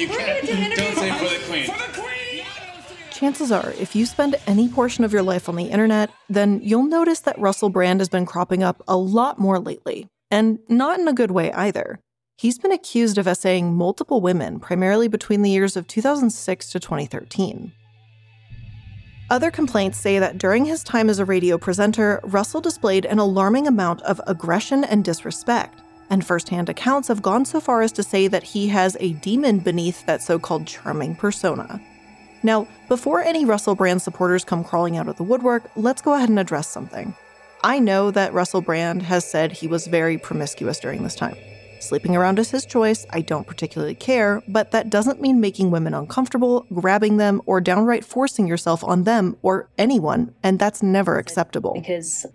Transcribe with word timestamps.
you 0.00 0.08
We're 0.08 0.16
can. 0.16 0.46
gonna 0.46 0.70
do 0.70 0.76
Don't 0.76 0.96
say 0.96 1.10
for 1.10 1.24
the 1.28 1.44
queen. 1.46 1.64
For 1.66 1.78
the 1.78 2.00
queen! 2.00 2.44
Chances 3.12 3.52
are, 3.52 3.72
if 3.72 3.94
you 3.94 4.06
spend 4.06 4.36
any 4.46 4.68
portion 4.68 5.04
of 5.04 5.12
your 5.12 5.22
life 5.22 5.48
on 5.48 5.56
the 5.56 5.66
internet, 5.66 6.10
then 6.30 6.60
you'll 6.62 6.84
notice 6.84 7.20
that 7.20 7.38
Russell 7.38 7.68
Brand 7.68 8.00
has 8.00 8.08
been 8.08 8.24
cropping 8.24 8.62
up 8.62 8.82
a 8.88 8.96
lot 8.96 9.38
more 9.38 9.58
lately. 9.58 10.06
And 10.30 10.60
not 10.68 10.98
in 10.98 11.06
a 11.08 11.12
good 11.12 11.30
way 11.30 11.52
either. 11.52 12.00
He's 12.38 12.58
been 12.58 12.72
accused 12.72 13.18
of 13.18 13.26
essaying 13.26 13.74
multiple 13.74 14.22
women, 14.22 14.58
primarily 14.60 15.08
between 15.08 15.42
the 15.42 15.50
years 15.50 15.76
of 15.76 15.86
2006 15.86 16.70
to 16.70 16.80
2013. 16.80 17.72
Other 19.28 19.50
complaints 19.50 19.98
say 19.98 20.18
that 20.18 20.38
during 20.38 20.64
his 20.64 20.82
time 20.82 21.10
as 21.10 21.18
a 21.18 21.24
radio 21.24 21.58
presenter, 21.58 22.20
Russell 22.24 22.62
displayed 22.62 23.04
an 23.04 23.18
alarming 23.18 23.66
amount 23.66 24.00
of 24.02 24.20
aggression 24.26 24.82
and 24.82 25.04
disrespect. 25.04 25.80
And 26.10 26.26
firsthand 26.26 26.68
accounts 26.68 27.08
have 27.08 27.22
gone 27.22 27.44
so 27.44 27.60
far 27.60 27.82
as 27.82 27.92
to 27.92 28.02
say 28.02 28.26
that 28.28 28.42
he 28.42 28.68
has 28.68 28.96
a 29.00 29.12
demon 29.14 29.60
beneath 29.60 30.04
that 30.06 30.22
so 30.22 30.38
called 30.38 30.66
charming 30.66 31.14
persona. 31.14 31.80
Now, 32.42 32.66
before 32.88 33.22
any 33.22 33.44
Russell 33.44 33.74
Brand 33.76 34.02
supporters 34.02 34.44
come 34.44 34.64
crawling 34.64 34.96
out 34.96 35.08
of 35.08 35.16
the 35.16 35.22
woodwork, 35.22 35.70
let's 35.76 36.02
go 36.02 36.14
ahead 36.14 36.28
and 36.28 36.38
address 36.38 36.68
something. 36.68 37.14
I 37.62 37.78
know 37.78 38.10
that 38.10 38.32
Russell 38.32 38.62
Brand 38.62 39.02
has 39.02 39.30
said 39.30 39.52
he 39.52 39.66
was 39.66 39.86
very 39.86 40.18
promiscuous 40.18 40.80
during 40.80 41.02
this 41.02 41.14
time. 41.14 41.36
Sleeping 41.78 42.16
around 42.16 42.38
is 42.38 42.50
his 42.50 42.66
choice, 42.66 43.06
I 43.10 43.20
don't 43.20 43.46
particularly 43.46 43.94
care, 43.94 44.42
but 44.48 44.70
that 44.72 44.90
doesn't 44.90 45.20
mean 45.20 45.40
making 45.40 45.70
women 45.70 45.94
uncomfortable, 45.94 46.66
grabbing 46.72 47.16
them, 47.18 47.40
or 47.46 47.60
downright 47.60 48.04
forcing 48.04 48.46
yourself 48.46 48.82
on 48.84 49.04
them 49.04 49.36
or 49.42 49.68
anyone, 49.78 50.34
and 50.42 50.58
that's 50.58 50.82
never 50.82 51.18
acceptable. 51.18 51.74
because 51.74 52.26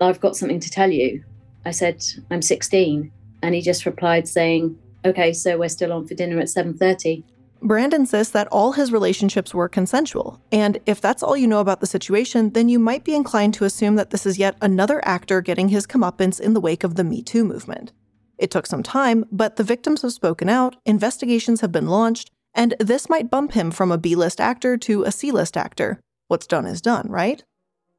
I've 0.00 0.20
got 0.20 0.36
something 0.36 0.60
to 0.60 0.70
tell 0.70 0.90
you. 0.90 1.24
I 1.64 1.70
said, 1.70 2.02
I'm 2.30 2.42
16. 2.42 3.10
And 3.44 3.54
he 3.54 3.60
just 3.60 3.84
replied 3.84 4.26
saying, 4.26 4.78
okay, 5.04 5.34
so 5.34 5.58
we're 5.58 5.68
still 5.68 5.92
on 5.92 6.06
for 6.06 6.14
dinner 6.14 6.38
at 6.38 6.46
7.30. 6.46 7.22
Brand 7.60 7.92
insists 7.92 8.32
that 8.32 8.48
all 8.48 8.72
his 8.72 8.90
relationships 8.90 9.52
were 9.52 9.68
consensual, 9.68 10.40
and 10.50 10.78
if 10.86 11.00
that's 11.00 11.22
all 11.22 11.36
you 11.36 11.46
know 11.46 11.60
about 11.60 11.80
the 11.80 11.86
situation, 11.86 12.50
then 12.50 12.70
you 12.70 12.78
might 12.78 13.04
be 13.04 13.14
inclined 13.14 13.52
to 13.54 13.64
assume 13.64 13.96
that 13.96 14.10
this 14.10 14.24
is 14.24 14.38
yet 14.38 14.56
another 14.62 15.02
actor 15.04 15.42
getting 15.42 15.68
his 15.68 15.86
comeuppance 15.86 16.40
in 16.40 16.54
the 16.54 16.60
wake 16.60 16.84
of 16.84 16.94
the 16.94 17.04
Me 17.04 17.22
Too 17.22 17.44
movement. 17.44 17.92
It 18.38 18.50
took 18.50 18.66
some 18.66 18.82
time, 18.82 19.26
but 19.30 19.56
the 19.56 19.62
victims 19.62 20.02
have 20.02 20.12
spoken 20.12 20.48
out, 20.48 20.76
investigations 20.86 21.60
have 21.60 21.72
been 21.72 21.88
launched, 21.88 22.30
and 22.54 22.74
this 22.80 23.10
might 23.10 23.30
bump 23.30 23.52
him 23.52 23.70
from 23.70 23.92
a 23.92 23.98
B 23.98 24.14
list 24.14 24.40
actor 24.40 24.78
to 24.78 25.02
a 25.04 25.12
C 25.12 25.30
list 25.32 25.56
actor. 25.56 26.00
What's 26.28 26.46
done 26.46 26.66
is 26.66 26.80
done, 26.80 27.08
right? 27.10 27.44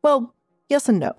Well, 0.04 0.36
yes 0.70 0.90
and 0.90 1.00
no. 1.00 1.14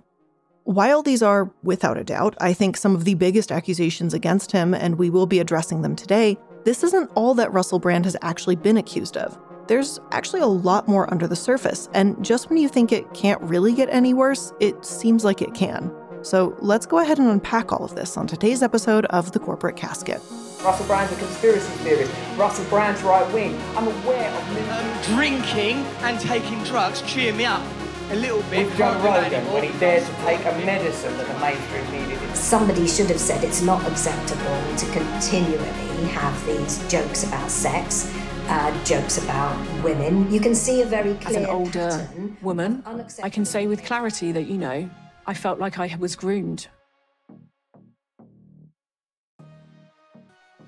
While 0.66 1.04
these 1.04 1.22
are, 1.22 1.48
without 1.62 1.96
a 1.96 2.02
doubt, 2.02 2.36
I 2.40 2.52
think 2.52 2.76
some 2.76 2.96
of 2.96 3.04
the 3.04 3.14
biggest 3.14 3.52
accusations 3.52 4.12
against 4.12 4.50
him, 4.50 4.74
and 4.74 4.98
we 4.98 5.10
will 5.10 5.26
be 5.28 5.38
addressing 5.38 5.82
them 5.82 5.94
today, 5.94 6.36
this 6.64 6.82
isn't 6.82 7.08
all 7.14 7.34
that 7.34 7.52
Russell 7.52 7.78
Brand 7.78 8.04
has 8.04 8.16
actually 8.20 8.56
been 8.56 8.76
accused 8.76 9.16
of. 9.16 9.38
There's 9.68 10.00
actually 10.10 10.40
a 10.40 10.48
lot 10.48 10.88
more 10.88 11.08
under 11.08 11.28
the 11.28 11.36
surface, 11.36 11.88
and 11.94 12.20
just 12.24 12.50
when 12.50 12.58
you 12.58 12.68
think 12.68 12.90
it 12.90 13.14
can't 13.14 13.40
really 13.42 13.74
get 13.74 13.88
any 13.90 14.12
worse, 14.12 14.52
it 14.58 14.84
seems 14.84 15.24
like 15.24 15.40
it 15.40 15.54
can. 15.54 15.94
So 16.22 16.56
let's 16.58 16.84
go 16.84 16.98
ahead 16.98 17.20
and 17.20 17.28
unpack 17.28 17.70
all 17.70 17.84
of 17.84 17.94
this 17.94 18.16
on 18.16 18.26
today's 18.26 18.60
episode 18.60 19.06
of 19.06 19.30
The 19.30 19.38
Corporate 19.38 19.76
Casket. 19.76 20.20
Russell 20.64 20.86
Brand's 20.86 21.12
a 21.12 21.16
conspiracy 21.16 21.70
theorist. 21.84 22.12
Russell 22.36 22.64
Brand's 22.64 23.04
right 23.04 23.32
wing. 23.32 23.56
I'm 23.76 23.86
aware 23.86 24.32
of 24.32 24.52
many. 24.52 24.68
Um, 24.68 25.14
drinking 25.14 25.76
and 26.02 26.18
taking 26.18 26.60
drugs 26.64 27.02
cheer 27.02 27.32
me 27.32 27.44
up 27.44 27.62
a 28.10 28.16
little 28.16 28.42
bit. 28.50 28.66
with 28.66 28.76
Joe 28.76 28.92
Can't 28.92 28.98
do 28.98 29.02
that 29.02 29.32
Rogan 29.32 29.52
when 29.52 29.64
he 29.64 29.78
dared 29.78 30.04
to 30.04 30.12
take 30.24 30.40
a 30.40 30.52
medicine 30.64 31.16
that 31.16 31.26
the 31.26 31.38
mainstream 31.40 31.90
media 31.90 32.18
didn't. 32.18 32.36
Somebody 32.36 32.86
should 32.86 33.06
have 33.08 33.20
said 33.20 33.42
it's 33.42 33.62
not 33.62 33.86
acceptable 33.86 34.76
to 34.76 34.86
continually 34.92 36.06
have 36.08 36.46
these 36.46 36.86
jokes 36.88 37.24
about 37.24 37.50
sex, 37.50 38.12
uh, 38.48 38.84
jokes 38.84 39.18
about 39.22 39.56
women. 39.82 40.30
You 40.30 40.40
can 40.40 40.54
see 40.54 40.82
a 40.82 40.86
very 40.86 41.10
As 41.12 41.24
clear 41.24 41.38
an 41.40 41.46
older 41.46 41.88
pattern 41.90 42.36
woman, 42.42 42.82
I 43.22 43.30
can 43.30 43.44
say 43.44 43.66
with 43.66 43.84
clarity 43.84 44.32
that, 44.32 44.46
you 44.46 44.58
know, 44.58 44.88
I 45.26 45.34
felt 45.34 45.58
like 45.58 45.78
I 45.78 45.96
was 45.98 46.14
groomed. 46.14 46.68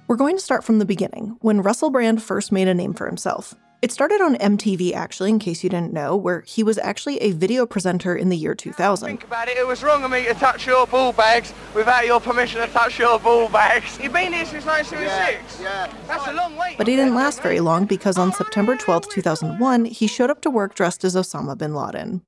We're 0.09 0.17
going 0.17 0.37
to 0.37 0.43
start 0.43 0.65
from 0.65 0.79
the 0.79 0.87
beginning, 0.87 1.37
when 1.43 1.61
Russell 1.61 1.91
Brand 1.91 2.23
first 2.23 2.51
made 2.51 2.67
a 2.67 2.75
name 2.75 2.95
for 2.95 3.07
himself. 3.07 3.55
It 3.81 3.93
started 3.93 4.21
on 4.21 4.35
MTV, 4.35 4.93
actually, 4.93 5.31
in 5.31 5.39
case 5.39 5.63
you 5.63 5.71
didn't 5.71 5.93
know, 5.93 6.17
where 6.17 6.41
he 6.41 6.65
was 6.65 6.79
actually 6.79 7.19
a 7.19 7.31
video 7.31 7.65
presenter 7.65 8.17
in 8.17 8.29
the 8.29 8.37
year 8.37 8.53
2000. 8.53 9.07
Think 9.07 9.23
about 9.23 9.47
it, 9.47 9.57
it 9.57 9.65
was 9.65 9.85
wrong 9.85 10.03
of 10.03 10.11
me 10.11 10.25
to 10.25 10.35
touch 10.35 10.67
your 10.67 10.85
ball 10.89 11.13
bags 11.13 11.55
without 11.77 12.05
your 12.05 12.21
permission 12.21 12.61
to 12.61 12.67
touch 12.67 12.99
your 12.99 13.21
ball 13.21 13.49
bags. 13.49 13.97
You've 14.03 14.13
been 14.13 14.33
here 14.33 14.47
since 14.47 14.67
1976? 14.67 15.61
Yeah, 15.63 15.93
That's 16.09 16.27
a 16.27 16.33
long 16.33 16.57
way. 16.57 16.75
But 16.77 16.89
he 16.89 16.97
didn't 16.97 17.15
last 17.15 17.41
very 17.41 17.61
long 17.61 17.85
because 17.85 18.19
on 18.19 18.33
September 18.33 18.77
12, 18.77 19.11
2001, 19.11 19.85
he 19.85 20.09
showed 20.09 20.31
up 20.31 20.41
to 20.41 20.51
work 20.51 20.75
dressed 20.75 21.05
as 21.05 21.15
Osama 21.15 21.57
bin 21.57 21.73
Laden. 21.73 22.23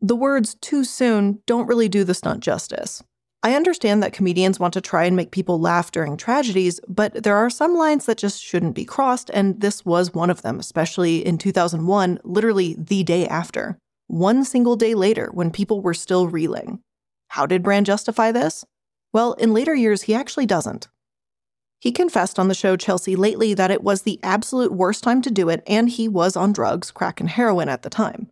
The 0.00 0.16
words 0.16 0.54
too 0.54 0.82
soon 0.82 1.40
don't 1.44 1.66
really 1.66 1.90
do 1.90 2.04
the 2.04 2.14
stunt 2.14 2.42
justice. 2.42 3.02
I 3.42 3.54
understand 3.54 4.02
that 4.02 4.12
comedians 4.12 4.58
want 4.58 4.74
to 4.74 4.80
try 4.80 5.04
and 5.04 5.14
make 5.14 5.30
people 5.30 5.60
laugh 5.60 5.92
during 5.92 6.16
tragedies, 6.16 6.80
but 6.88 7.22
there 7.22 7.36
are 7.36 7.50
some 7.50 7.76
lines 7.76 8.06
that 8.06 8.18
just 8.18 8.42
shouldn't 8.42 8.74
be 8.74 8.84
crossed, 8.84 9.30
and 9.32 9.60
this 9.60 9.84
was 9.84 10.14
one 10.14 10.30
of 10.30 10.42
them, 10.42 10.58
especially 10.58 11.24
in 11.24 11.38
2001, 11.38 12.18
literally 12.24 12.74
the 12.78 13.04
day 13.04 13.26
after. 13.28 13.78
One 14.08 14.44
single 14.44 14.76
day 14.76 14.94
later, 14.94 15.30
when 15.32 15.50
people 15.50 15.80
were 15.80 15.94
still 15.94 16.28
reeling. 16.28 16.80
How 17.28 17.46
did 17.46 17.62
Brand 17.62 17.86
justify 17.86 18.32
this? 18.32 18.64
Well, 19.12 19.34
in 19.34 19.52
later 19.52 19.74
years, 19.74 20.02
he 20.02 20.14
actually 20.14 20.46
doesn't. 20.46 20.88
He 21.78 21.92
confessed 21.92 22.38
on 22.38 22.48
the 22.48 22.54
show 22.54 22.76
Chelsea 22.76 23.16
lately 23.16 23.54
that 23.54 23.70
it 23.70 23.82
was 23.82 24.02
the 24.02 24.18
absolute 24.22 24.72
worst 24.72 25.04
time 25.04 25.22
to 25.22 25.30
do 25.30 25.48
it, 25.48 25.62
and 25.66 25.88
he 25.88 26.08
was 26.08 26.36
on 26.36 26.52
drugs, 26.52 26.90
crack, 26.90 27.20
and 27.20 27.28
heroin 27.28 27.68
at 27.68 27.82
the 27.82 27.90
time. 27.90 28.28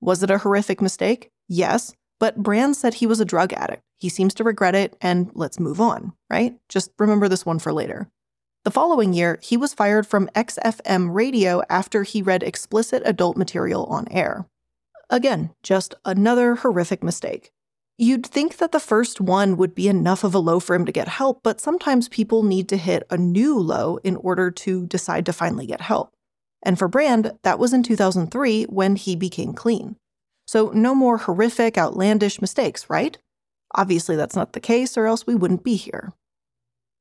Was 0.00 0.22
it 0.22 0.30
a 0.30 0.38
horrific 0.38 0.80
mistake? 0.80 1.30
Yes, 1.48 1.94
but 2.20 2.42
Brand 2.42 2.76
said 2.76 2.94
he 2.94 3.06
was 3.06 3.20
a 3.20 3.24
drug 3.24 3.52
addict. 3.52 3.82
He 4.04 4.10
seems 4.10 4.34
to 4.34 4.44
regret 4.44 4.74
it, 4.74 4.98
and 5.00 5.30
let's 5.32 5.58
move 5.58 5.80
on, 5.80 6.12
right? 6.28 6.58
Just 6.68 6.90
remember 6.98 7.26
this 7.26 7.46
one 7.46 7.58
for 7.58 7.72
later. 7.72 8.10
The 8.64 8.70
following 8.70 9.14
year, 9.14 9.38
he 9.42 9.56
was 9.56 9.72
fired 9.72 10.06
from 10.06 10.28
XFM 10.34 11.14
radio 11.14 11.62
after 11.70 12.02
he 12.02 12.20
read 12.20 12.42
explicit 12.42 13.02
adult 13.06 13.38
material 13.38 13.86
on 13.86 14.06
air. 14.10 14.44
Again, 15.08 15.54
just 15.62 15.94
another 16.04 16.56
horrific 16.56 17.02
mistake. 17.02 17.50
You'd 17.96 18.26
think 18.26 18.58
that 18.58 18.72
the 18.72 18.78
first 18.78 19.22
one 19.22 19.56
would 19.56 19.74
be 19.74 19.88
enough 19.88 20.22
of 20.22 20.34
a 20.34 20.38
low 20.38 20.60
for 20.60 20.76
him 20.76 20.84
to 20.84 20.92
get 20.92 21.08
help, 21.08 21.42
but 21.42 21.58
sometimes 21.58 22.10
people 22.10 22.42
need 22.42 22.68
to 22.68 22.76
hit 22.76 23.04
a 23.08 23.16
new 23.16 23.58
low 23.58 23.96
in 24.04 24.16
order 24.16 24.50
to 24.50 24.84
decide 24.84 25.24
to 25.24 25.32
finally 25.32 25.64
get 25.64 25.80
help. 25.80 26.12
And 26.62 26.78
for 26.78 26.88
Brand, 26.88 27.38
that 27.42 27.58
was 27.58 27.72
in 27.72 27.82
2003 27.82 28.64
when 28.64 28.96
he 28.96 29.16
became 29.16 29.54
clean. 29.54 29.96
So, 30.46 30.72
no 30.74 30.94
more 30.94 31.16
horrific, 31.16 31.78
outlandish 31.78 32.42
mistakes, 32.42 32.90
right? 32.90 33.16
Obviously, 33.74 34.16
that's 34.16 34.36
not 34.36 34.52
the 34.52 34.60
case, 34.60 34.96
or 34.96 35.06
else 35.06 35.26
we 35.26 35.34
wouldn't 35.34 35.64
be 35.64 35.76
here. 35.76 36.12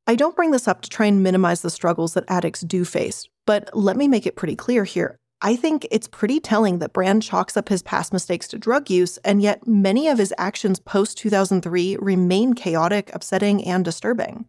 I 0.06 0.16
don't 0.16 0.35
bring 0.35 0.51
this 0.51 0.67
up 0.67 0.81
to 0.81 0.89
try 0.89 1.06
and 1.06 1.23
minimize 1.23 1.61
the 1.61 1.69
struggles 1.69 2.13
that 2.13 2.25
addicts 2.28 2.61
do 2.61 2.84
face, 2.84 3.28
but 3.45 3.69
let 3.73 3.95
me 3.95 4.07
make 4.07 4.25
it 4.25 4.35
pretty 4.35 4.56
clear 4.56 4.84
here. 4.84 5.17
I 5.41 5.56
think 5.56 5.85
it's 5.91 6.07
pretty 6.07 6.39
telling 6.39 6.79
that 6.79 6.94
Brand 6.94 7.22
chalks 7.22 7.57
up 7.57 7.69
his 7.69 7.84
past 7.84 8.13
mistakes 8.13 8.47
to 8.50 8.57
drug 8.57 8.89
use, 8.89 9.17
and 9.19 9.41
yet 9.41 9.67
many 9.67 10.07
of 10.07 10.17
his 10.17 10.34
actions 10.38 10.79
post 10.79 11.17
2003 11.17 11.97
remain 12.00 12.53
chaotic, 12.53 13.11
upsetting, 13.13 13.63
and 13.66 13.84
disturbing. 13.84 14.45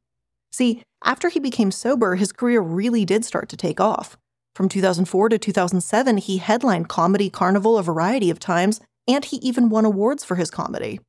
See, 0.52 0.82
after 1.04 1.28
he 1.28 1.40
became 1.40 1.72
sober, 1.72 2.14
his 2.14 2.30
career 2.32 2.60
really 2.60 3.04
did 3.04 3.24
start 3.24 3.48
to 3.48 3.56
take 3.56 3.80
off. 3.80 4.16
From 4.54 4.68
2004 4.68 5.30
to 5.30 5.38
2007, 5.38 6.18
he 6.18 6.38
headlined 6.38 6.88
Comedy 6.88 7.28
Carnival 7.28 7.76
a 7.76 7.82
variety 7.82 8.30
of 8.30 8.38
times, 8.38 8.80
and 9.08 9.24
he 9.24 9.36
even 9.38 9.68
won 9.68 9.84
awards 9.84 10.24
for 10.24 10.36
his 10.36 10.50
comedy. 10.50 11.00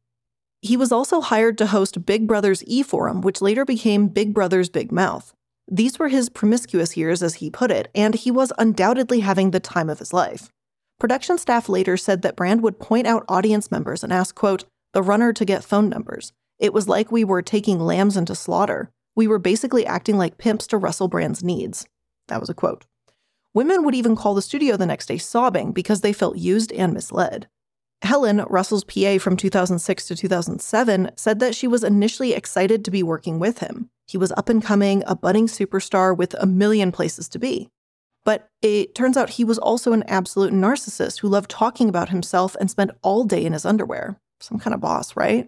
He 0.65 0.77
was 0.77 0.91
also 0.91 1.21
hired 1.21 1.59
to 1.59 1.67
host 1.67 2.07
Big 2.07 2.25
Brother's 2.25 2.63
E 2.65 2.81
Forum, 2.81 3.21
which 3.21 3.39
later 3.39 3.65
became 3.65 4.07
Big 4.07 4.33
Brother's 4.33 4.67
Big 4.67 4.91
Mouth. 4.91 5.31
These 5.69 5.99
were 5.99 6.07
his 6.07 6.27
promiscuous 6.27 6.97
years, 6.97 7.21
as 7.21 7.35
he 7.35 7.51
put 7.51 7.69
it, 7.69 7.91
and 7.93 8.15
he 8.15 8.31
was 8.31 8.51
undoubtedly 8.57 9.19
having 9.19 9.51
the 9.51 9.59
time 9.59 9.91
of 9.91 9.99
his 9.99 10.11
life. 10.11 10.49
Production 10.99 11.37
staff 11.37 11.69
later 11.69 11.97
said 11.97 12.23
that 12.23 12.35
Brand 12.35 12.63
would 12.63 12.79
point 12.79 13.05
out 13.05 13.25
audience 13.29 13.69
members 13.69 14.03
and 14.03 14.11
ask, 14.11 14.33
quote, 14.33 14.65
the 14.91 15.03
runner 15.03 15.31
to 15.33 15.45
get 15.45 15.63
phone 15.63 15.87
numbers. 15.87 16.33
It 16.57 16.73
was 16.73 16.87
like 16.87 17.11
we 17.11 17.23
were 17.23 17.43
taking 17.43 17.79
lambs 17.79 18.17
into 18.17 18.33
slaughter. 18.33 18.89
We 19.15 19.27
were 19.27 19.37
basically 19.37 19.85
acting 19.85 20.17
like 20.17 20.39
pimps 20.39 20.65
to 20.67 20.79
Russell 20.79 21.07
Brand's 21.07 21.43
needs. 21.43 21.85
That 22.27 22.39
was 22.39 22.49
a 22.49 22.55
quote. 22.55 22.87
Women 23.53 23.83
would 23.85 23.93
even 23.93 24.15
call 24.15 24.33
the 24.33 24.41
studio 24.41 24.77
the 24.77 24.87
next 24.87 25.05
day 25.05 25.19
sobbing 25.19 25.73
because 25.73 26.01
they 26.01 26.11
felt 26.11 26.37
used 26.37 26.71
and 26.71 26.91
misled. 26.91 27.47
Helen, 28.01 28.45
Russell's 28.49 28.83
PA 28.83 29.17
from 29.17 29.37
2006 29.37 30.07
to 30.07 30.15
2007, 30.15 31.11
said 31.15 31.39
that 31.39 31.55
she 31.55 31.67
was 31.67 31.83
initially 31.83 32.33
excited 32.33 32.85
to 32.85 32.91
be 32.91 33.03
working 33.03 33.39
with 33.39 33.59
him. 33.59 33.89
He 34.07 34.17
was 34.17 34.31
up 34.33 34.49
and 34.49 34.63
coming, 34.63 35.03
a 35.07 35.15
budding 35.15 35.47
superstar 35.47 36.15
with 36.15 36.35
a 36.35 36.45
million 36.45 36.91
places 36.91 37.27
to 37.29 37.39
be. 37.39 37.69
But 38.23 38.49
it 38.61 38.95
turns 38.95 39.17
out 39.17 39.31
he 39.31 39.43
was 39.43 39.59
also 39.59 39.93
an 39.93 40.03
absolute 40.07 40.53
narcissist 40.53 41.19
who 41.19 41.27
loved 41.27 41.49
talking 41.49 41.89
about 41.89 42.09
himself 42.09 42.55
and 42.59 42.69
spent 42.69 42.91
all 43.01 43.23
day 43.23 43.45
in 43.45 43.53
his 43.53 43.65
underwear. 43.65 44.19
Some 44.39 44.59
kind 44.59 44.73
of 44.73 44.81
boss, 44.81 45.15
right? 45.15 45.47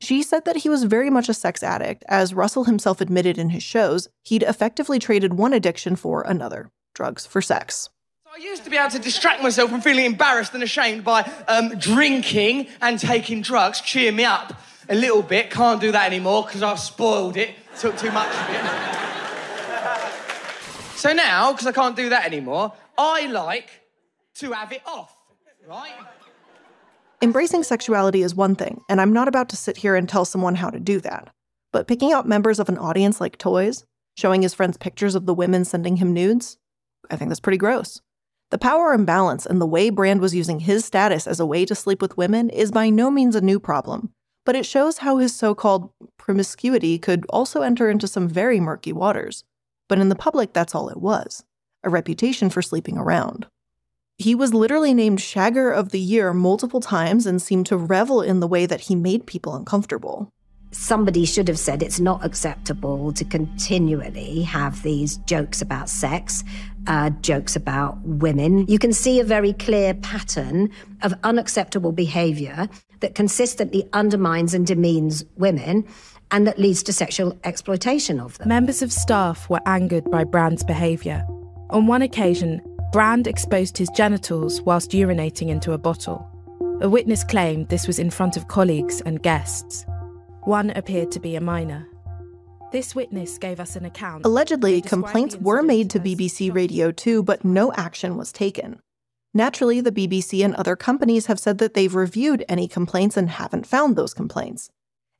She 0.00 0.22
said 0.22 0.44
that 0.44 0.58
he 0.58 0.68
was 0.68 0.84
very 0.84 1.10
much 1.10 1.28
a 1.28 1.34
sex 1.34 1.62
addict. 1.62 2.04
As 2.08 2.34
Russell 2.34 2.64
himself 2.64 3.00
admitted 3.00 3.38
in 3.38 3.50
his 3.50 3.62
shows, 3.62 4.08
he'd 4.22 4.42
effectively 4.42 4.98
traded 4.98 5.34
one 5.34 5.52
addiction 5.52 5.96
for 5.96 6.22
another. 6.22 6.70
drugs 6.94 7.26
for 7.26 7.42
sex. 7.42 7.90
I 8.34 8.38
used 8.38 8.64
to 8.64 8.70
be 8.70 8.76
able 8.76 8.90
to 8.90 8.98
distract 8.98 9.44
myself 9.44 9.70
from 9.70 9.80
feeling 9.80 10.06
embarrassed 10.06 10.54
and 10.54 10.62
ashamed 10.64 11.04
by 11.04 11.20
um, 11.46 11.68
drinking 11.78 12.66
and 12.80 12.98
taking 12.98 13.42
drugs, 13.42 13.80
cheer 13.80 14.10
me 14.10 14.24
up 14.24 14.60
a 14.88 14.94
little 14.96 15.22
bit. 15.22 15.50
Can't 15.50 15.80
do 15.80 15.92
that 15.92 16.06
anymore 16.06 16.42
because 16.42 16.60
I've 16.60 16.80
spoiled 16.80 17.36
it, 17.36 17.50
took 17.78 17.96
too 17.96 18.10
much 18.10 18.34
of 18.34 18.50
it. 18.50 18.60
so 20.96 21.12
now, 21.12 21.52
because 21.52 21.68
I 21.68 21.72
can't 21.72 21.94
do 21.94 22.08
that 22.08 22.24
anymore, 22.24 22.72
I 22.98 23.26
like 23.26 23.70
to 24.38 24.50
have 24.50 24.72
it 24.72 24.82
off, 24.84 25.16
right? 25.68 25.92
Embracing 27.22 27.62
sexuality 27.62 28.22
is 28.22 28.34
one 28.34 28.56
thing, 28.56 28.80
and 28.88 29.00
I'm 29.00 29.12
not 29.12 29.28
about 29.28 29.48
to 29.50 29.56
sit 29.56 29.76
here 29.76 29.94
and 29.94 30.08
tell 30.08 30.24
someone 30.24 30.56
how 30.56 30.70
to 30.70 30.80
do 30.80 30.98
that. 31.02 31.32
But 31.72 31.86
picking 31.86 32.12
out 32.12 32.26
members 32.26 32.58
of 32.58 32.68
an 32.68 32.78
audience 32.78 33.20
like 33.20 33.38
toys, 33.38 33.84
showing 34.16 34.42
his 34.42 34.54
friends 34.54 34.76
pictures 34.76 35.14
of 35.14 35.26
the 35.26 35.34
women 35.34 35.64
sending 35.64 35.98
him 35.98 36.12
nudes, 36.12 36.58
I 37.12 37.14
think 37.14 37.28
that's 37.28 37.38
pretty 37.38 37.58
gross. 37.58 38.00
The 38.54 38.58
power 38.58 38.92
imbalance 38.92 39.46
and 39.46 39.60
the 39.60 39.66
way 39.66 39.90
Brand 39.90 40.20
was 40.20 40.32
using 40.32 40.60
his 40.60 40.84
status 40.84 41.26
as 41.26 41.40
a 41.40 41.44
way 41.44 41.66
to 41.66 41.74
sleep 41.74 42.00
with 42.00 42.16
women 42.16 42.50
is 42.50 42.70
by 42.70 42.88
no 42.88 43.10
means 43.10 43.34
a 43.34 43.40
new 43.40 43.58
problem, 43.58 44.12
but 44.46 44.54
it 44.54 44.64
shows 44.64 44.98
how 44.98 45.16
his 45.16 45.34
so 45.34 45.56
called 45.56 45.90
promiscuity 46.18 46.96
could 46.96 47.26
also 47.30 47.62
enter 47.62 47.90
into 47.90 48.06
some 48.06 48.28
very 48.28 48.60
murky 48.60 48.92
waters. 48.92 49.42
But 49.88 49.98
in 49.98 50.08
the 50.08 50.14
public, 50.14 50.52
that's 50.52 50.72
all 50.72 50.88
it 50.88 50.98
was 50.98 51.42
a 51.82 51.90
reputation 51.90 52.48
for 52.48 52.62
sleeping 52.62 52.96
around. 52.96 53.48
He 54.18 54.36
was 54.36 54.54
literally 54.54 54.94
named 54.94 55.18
Shagger 55.18 55.76
of 55.76 55.90
the 55.90 55.98
Year 55.98 56.32
multiple 56.32 56.80
times 56.80 57.26
and 57.26 57.42
seemed 57.42 57.66
to 57.66 57.76
revel 57.76 58.22
in 58.22 58.38
the 58.38 58.46
way 58.46 58.66
that 58.66 58.82
he 58.82 58.94
made 58.94 59.26
people 59.26 59.56
uncomfortable. 59.56 60.30
Somebody 60.70 61.24
should 61.24 61.46
have 61.46 61.58
said 61.58 61.82
it's 61.82 62.00
not 62.00 62.24
acceptable 62.24 63.12
to 63.12 63.24
continually 63.24 64.42
have 64.42 64.82
these 64.82 65.18
jokes 65.18 65.62
about 65.62 65.88
sex, 65.88 66.42
uh, 66.86 67.10
jokes 67.20 67.56
about 67.56 67.98
women. 68.02 68.66
You 68.66 68.78
can 68.78 68.92
see 68.92 69.20
a 69.20 69.24
very 69.24 69.52
clear 69.52 69.94
pattern 69.94 70.70
of 71.02 71.14
unacceptable 71.22 71.92
behavior 71.92 72.68
that 73.00 73.14
consistently 73.14 73.88
undermines 73.92 74.54
and 74.54 74.66
demeans 74.66 75.24
women 75.36 75.86
and 76.30 76.46
that 76.46 76.58
leads 76.58 76.82
to 76.84 76.92
sexual 76.92 77.38
exploitation 77.44 78.18
of 78.18 78.38
them. 78.38 78.48
Members 78.48 78.82
of 78.82 78.92
staff 78.92 79.48
were 79.48 79.60
angered 79.66 80.10
by 80.10 80.24
Brand's 80.24 80.64
behaviour. 80.64 81.24
On 81.70 81.86
one 81.86 82.02
occasion, 82.02 82.60
Brand 82.92 83.26
exposed 83.26 83.76
his 83.76 83.88
genitals 83.90 84.62
whilst 84.62 84.92
urinating 84.92 85.48
into 85.48 85.72
a 85.72 85.78
bottle. 85.78 86.28
A 86.80 86.88
witness 86.88 87.24
claimed 87.24 87.68
this 87.68 87.86
was 87.86 87.98
in 87.98 88.10
front 88.10 88.36
of 88.36 88.48
colleagues 88.48 89.00
and 89.02 89.22
guests. 89.22 89.84
One 90.42 90.70
appeared 90.70 91.10
to 91.12 91.20
be 91.20 91.36
a 91.36 91.40
minor. 91.40 91.88
This 92.74 92.92
witness 92.92 93.38
gave 93.38 93.60
us 93.60 93.76
an 93.76 93.84
account. 93.84 94.26
Allegedly, 94.26 94.80
complaints 94.80 95.36
were 95.36 95.62
made 95.62 95.90
to 95.90 96.00
BBC 96.00 96.52
Radio 96.52 96.90
2, 96.90 97.22
but 97.22 97.44
no 97.44 97.72
action 97.74 98.16
was 98.16 98.32
taken. 98.32 98.80
Naturally, 99.32 99.80
the 99.80 99.92
BBC 99.92 100.44
and 100.44 100.56
other 100.56 100.74
companies 100.74 101.26
have 101.26 101.38
said 101.38 101.58
that 101.58 101.74
they've 101.74 101.94
reviewed 101.94 102.44
any 102.48 102.66
complaints 102.66 103.16
and 103.16 103.30
haven't 103.30 103.64
found 103.68 103.94
those 103.94 104.12
complaints. 104.12 104.70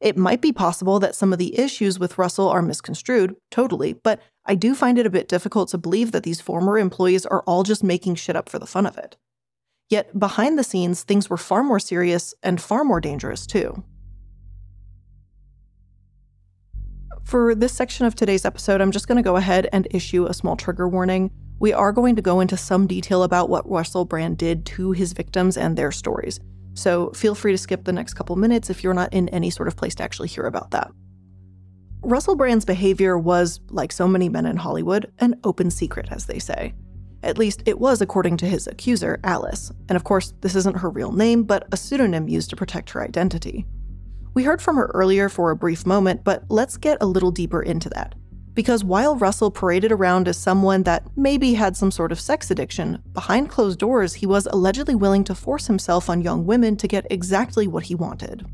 It 0.01 0.17
might 0.17 0.41
be 0.41 0.53
possible 0.53 0.99
that 0.99 1.15
some 1.15 1.33
of 1.33 1.39
the 1.39 1.57
issues 1.57 1.97
with 1.97 2.19
Russell 2.19 2.49
are 2.49 2.61
misconstrued, 2.61 3.37
totally, 3.53 3.93
but 3.93 4.19
I 4.45 4.57
do 4.57 4.75
find 4.75 4.99
it 4.99 5.07
a 5.07 5.11
bit 5.11 5.29
difficult 5.29 5.69
to 5.69 5.79
believe 5.79 6.11
that 6.11 6.25
these 6.25 6.41
former 6.41 6.77
employees 6.77 7.25
are 7.25 7.43
all 7.43 7.63
just 7.63 7.85
making 7.85 8.17
shit 8.17 8.35
up 8.35 8.49
for 8.49 8.59
the 8.59 8.67
fun 8.67 8.85
of 8.85 8.99
it. 8.99 9.17
Yet, 9.89 10.19
behind 10.19 10.59
the 10.59 10.65
scenes, 10.65 11.05
things 11.05 11.31
were 11.31 11.37
far 11.37 11.63
more 11.63 11.79
serious 11.79 12.35
and 12.43 12.61
far 12.61 12.83
more 12.83 13.01
dangerous, 13.01 13.47
too. 13.47 13.85
For 17.25 17.55
this 17.55 17.73
section 17.73 18.05
of 18.05 18.15
today's 18.15 18.45
episode, 18.45 18.83
I'm 18.83 18.93
just 18.93 19.09
going 19.09 19.17
to 19.17 19.23
go 19.23 19.37
ahead 19.37 19.67
and 19.73 19.89
issue 19.91 20.27
a 20.27 20.35
small 20.35 20.57
trigger 20.57 20.87
warning. 20.87 21.31
We 21.59 21.73
are 21.73 21.91
going 21.91 22.17
to 22.17 22.23
go 22.23 22.41
into 22.41 22.57
some 22.59 22.87
detail 22.87 23.23
about 23.23 23.49
what 23.49 23.69
Russell 23.69 24.05
Brand 24.05 24.37
did 24.37 24.67
to 24.67 24.93
his 24.93 25.15
victims 25.15 25.57
and 25.57 25.75
their 25.75 25.91
stories. 25.91 26.39
So 26.75 27.11
feel 27.13 27.35
free 27.35 27.53
to 27.53 27.59
skip 27.59 27.85
the 27.85 27.93
next 27.93 28.15
couple 28.15 28.37
minutes 28.37 28.69
if 28.69 28.85
you're 28.85 28.93
not 28.93 29.15
in 29.15 29.31
any 29.31 29.49
sort 29.49 29.69
of 29.69 29.77
place 29.77 29.95
to 29.97 30.03
actually 30.03 30.29
hear 30.29 30.45
about 30.45 30.73
that. 30.73 30.91
Russell 32.03 32.37
Brand's 32.37 32.67
behavior 32.67 33.17
was, 33.17 33.61
like 33.71 33.91
so 33.91 34.07
many 34.07 34.29
men 34.29 34.45
in 34.45 34.59
Hollywood, 34.59 35.11
an 35.21 35.41
open 35.45 35.71
secret, 35.71 36.09
as 36.11 36.27
they 36.27 36.39
say. 36.39 36.75
At 37.23 37.39
least 37.39 37.63
it 37.65 37.79
was 37.79 38.03
according 38.03 38.37
to 38.39 38.47
his 38.47 38.67
accuser, 38.67 39.19
Alice. 39.25 39.73
And 39.89 39.97
of 39.97 40.05
course, 40.05 40.35
this 40.43 40.55
isn't 40.55 40.77
her 40.77 40.91
real 40.91 41.13
name, 41.13 41.45
but 41.45 41.67
a 41.73 41.79
pseudonym 41.79 42.29
used 42.29 42.51
to 42.51 42.57
protect 42.57 42.91
her 42.91 43.03
identity. 43.03 43.65
We 44.35 44.43
heard 44.43 44.61
from 44.61 44.77
her 44.77 44.91
earlier 44.93 45.29
for 45.29 45.51
a 45.51 45.57
brief 45.57 45.87
moment, 45.87 46.25
but 46.25 46.43
let's 46.49 46.77
get 46.77 46.99
a 47.01 47.07
little 47.07 47.31
deeper 47.31 47.63
into 47.63 47.89
that. 47.91 48.17
Because 48.53 48.83
while 48.83 49.17
Russell 49.17 49.51
paraded 49.51 49.93
around 49.93 50.27
as 50.27 50.37
someone 50.37 50.83
that 50.83 51.07
maybe 51.17 51.55
had 51.55 51.77
some 51.77 51.93
sort 51.93 52.11
of 52.11 52.21
sex 52.21 52.51
addiction, 52.51 53.01
behind 53.13 53.49
closed 53.49 53.79
doors, 53.79 54.15
he 54.15 54.27
was 54.27 54.47
allegedly 54.47 54.97
willing 54.97 55.23
to 55.25 55.37
force 55.37 55.69
himself 55.69 56.11
on 56.11 56.21
young 56.21 56.47
women 56.47 56.77
to 56.77 56.89
get 56.89 57.07
exactly 57.11 57.69
what 57.69 57.85
he 57.85 57.95
wanted. 57.95 58.45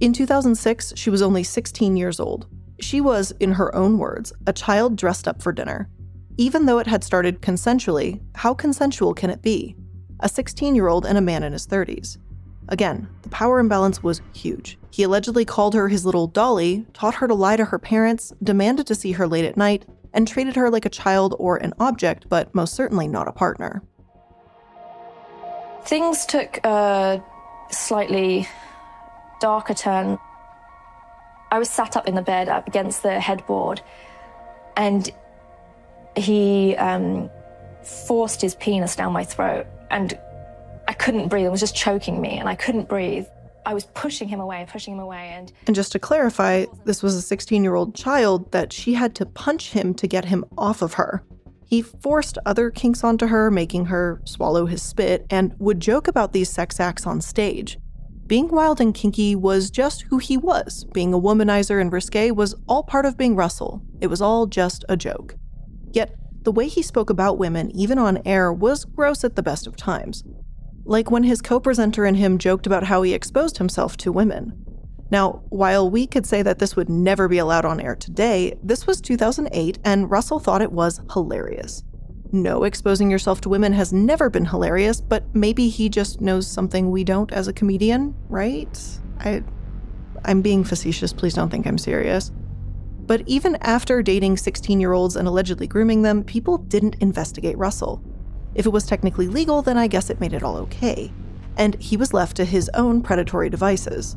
In 0.00 0.14
2006, 0.14 0.94
she 0.96 1.10
was 1.10 1.22
only 1.22 1.42
16 1.42 1.96
years 1.96 2.18
old. 2.18 2.46
She 2.80 3.00
was, 3.00 3.32
in 3.32 3.52
her 3.52 3.74
own 3.74 3.98
words, 3.98 4.32
a 4.46 4.52
child 4.52 4.96
dressed 4.96 5.28
up 5.28 5.42
for 5.42 5.52
dinner. 5.52 5.90
Even 6.38 6.66
though 6.66 6.78
it 6.78 6.86
had 6.86 7.04
started 7.04 7.40
consensually, 7.40 8.22
how 8.34 8.52
consensual 8.54 9.14
can 9.14 9.30
it 9.30 9.40
be? 9.40 9.76
A 10.20 10.28
16 10.28 10.74
year 10.74 10.88
old 10.88 11.04
and 11.04 11.16
a 11.16 11.22
man 11.22 11.42
in 11.42 11.52
his 11.52 11.66
30s. 11.66 12.18
Again, 12.68 13.08
the 13.22 13.28
power 13.28 13.58
imbalance 13.58 14.02
was 14.02 14.20
huge. 14.34 14.78
He 14.90 15.02
allegedly 15.02 15.44
called 15.44 15.74
her 15.74 15.88
his 15.88 16.04
little 16.04 16.26
dolly, 16.26 16.86
taught 16.92 17.16
her 17.16 17.28
to 17.28 17.34
lie 17.34 17.56
to 17.56 17.66
her 17.66 17.78
parents, 17.78 18.32
demanded 18.42 18.86
to 18.88 18.94
see 18.94 19.12
her 19.12 19.28
late 19.28 19.44
at 19.44 19.56
night, 19.56 19.84
and 20.12 20.26
treated 20.26 20.56
her 20.56 20.70
like 20.70 20.86
a 20.86 20.90
child 20.90 21.34
or 21.38 21.56
an 21.58 21.74
object, 21.78 22.28
but 22.28 22.54
most 22.54 22.74
certainly 22.74 23.06
not 23.06 23.28
a 23.28 23.32
partner. 23.32 23.82
Things 25.84 26.26
took 26.26 26.58
a 26.64 27.22
slightly 27.70 28.48
darker 29.40 29.74
turn 29.74 30.18
I 31.50 31.58
was 31.58 31.70
sat 31.70 31.96
up 31.96 32.08
in 32.08 32.14
the 32.14 32.22
bed 32.22 32.48
up 32.48 32.66
against 32.66 33.02
the 33.02 33.20
headboard, 33.20 33.80
and 34.76 35.10
he 36.16 36.74
um, 36.76 37.30
forced 37.82 38.42
his 38.42 38.54
penis 38.56 38.96
down 38.96 39.12
my 39.12 39.24
throat, 39.24 39.66
and 39.90 40.18
couldn't 40.98 41.28
breathe. 41.28 41.46
It 41.46 41.50
was 41.50 41.60
just 41.60 41.76
choking 41.76 42.20
me, 42.20 42.38
and 42.38 42.48
I 42.48 42.54
couldn't 42.54 42.88
breathe. 42.88 43.26
I 43.64 43.74
was 43.74 43.84
pushing 43.86 44.28
him 44.28 44.40
away, 44.40 44.66
pushing 44.70 44.94
him 44.94 45.00
away, 45.00 45.32
and 45.34 45.52
and 45.66 45.74
just 45.74 45.92
to 45.92 45.98
clarify, 45.98 46.66
this 46.84 47.02
was 47.02 47.16
a 47.16 47.36
16-year-old 47.36 47.94
child 47.94 48.52
that 48.52 48.72
she 48.72 48.94
had 48.94 49.14
to 49.16 49.26
punch 49.26 49.72
him 49.72 49.92
to 49.94 50.06
get 50.06 50.26
him 50.26 50.44
off 50.56 50.82
of 50.82 50.94
her. 50.94 51.24
He 51.66 51.82
forced 51.82 52.38
other 52.46 52.70
kinks 52.70 53.02
onto 53.02 53.26
her, 53.26 53.50
making 53.50 53.86
her 53.86 54.22
swallow 54.24 54.66
his 54.66 54.82
spit, 54.82 55.26
and 55.30 55.52
would 55.58 55.80
joke 55.80 56.06
about 56.06 56.32
these 56.32 56.48
sex 56.48 56.78
acts 56.78 57.06
on 57.06 57.20
stage. 57.20 57.76
Being 58.28 58.48
wild 58.48 58.80
and 58.80 58.94
kinky 58.94 59.34
was 59.34 59.70
just 59.70 60.02
who 60.02 60.18
he 60.18 60.36
was. 60.36 60.84
Being 60.92 61.12
a 61.12 61.18
womanizer 61.18 61.80
and 61.80 61.92
risque 61.92 62.30
was 62.30 62.54
all 62.68 62.84
part 62.84 63.04
of 63.04 63.16
being 63.16 63.34
Russell. 63.34 63.82
It 64.00 64.06
was 64.08 64.22
all 64.22 64.46
just 64.46 64.84
a 64.88 64.96
joke. 64.96 65.34
Yet, 65.92 66.14
the 66.42 66.52
way 66.52 66.68
he 66.68 66.82
spoke 66.82 67.10
about 67.10 67.38
women, 67.38 67.70
even 67.72 67.98
on 67.98 68.22
air, 68.24 68.52
was 68.52 68.84
gross 68.84 69.24
at 69.24 69.34
the 69.34 69.42
best 69.42 69.66
of 69.66 69.76
times. 69.76 70.22
Like 70.88 71.10
when 71.10 71.24
his 71.24 71.42
co 71.42 71.58
presenter 71.58 72.04
and 72.04 72.16
him 72.16 72.38
joked 72.38 72.64
about 72.64 72.84
how 72.84 73.02
he 73.02 73.12
exposed 73.12 73.58
himself 73.58 73.96
to 73.98 74.12
women. 74.12 74.52
Now, 75.10 75.42
while 75.48 75.90
we 75.90 76.06
could 76.06 76.26
say 76.26 76.42
that 76.42 76.60
this 76.60 76.76
would 76.76 76.88
never 76.88 77.28
be 77.28 77.38
allowed 77.38 77.64
on 77.64 77.80
air 77.80 77.96
today, 77.96 78.54
this 78.62 78.86
was 78.86 79.00
2008 79.00 79.78
and 79.84 80.10
Russell 80.10 80.38
thought 80.38 80.62
it 80.62 80.70
was 80.72 81.00
hilarious. 81.12 81.82
No, 82.32 82.62
exposing 82.62 83.10
yourself 83.10 83.40
to 83.42 83.48
women 83.48 83.72
has 83.72 83.92
never 83.92 84.30
been 84.30 84.44
hilarious, 84.44 85.00
but 85.00 85.24
maybe 85.34 85.68
he 85.68 85.88
just 85.88 86.20
knows 86.20 86.46
something 86.46 86.90
we 86.90 87.02
don't 87.02 87.32
as 87.32 87.48
a 87.48 87.52
comedian, 87.52 88.14
right? 88.28 88.80
I 89.20 89.42
I'm 90.24 90.40
being 90.42 90.64
facetious, 90.64 91.12
please 91.12 91.34
don't 91.34 91.50
think 91.50 91.66
I'm 91.66 91.78
serious. 91.78 92.30
But 93.06 93.22
even 93.26 93.56
after 93.56 94.02
dating 94.02 94.36
16-year-olds 94.36 95.14
and 95.14 95.28
allegedly 95.28 95.66
grooming 95.68 96.02
them, 96.02 96.24
people 96.24 96.58
didn't 96.58 96.96
investigate 96.96 97.56
Russell. 97.58 98.02
If 98.56 98.64
it 98.64 98.70
was 98.70 98.86
technically 98.86 99.28
legal, 99.28 99.60
then 99.60 99.76
I 99.76 99.86
guess 99.86 100.08
it 100.08 100.18
made 100.18 100.32
it 100.32 100.42
all 100.42 100.56
okay. 100.56 101.12
And 101.58 101.74
he 101.74 101.98
was 101.98 102.14
left 102.14 102.38
to 102.38 102.44
his 102.46 102.70
own 102.72 103.02
predatory 103.02 103.50
devices. 103.50 104.16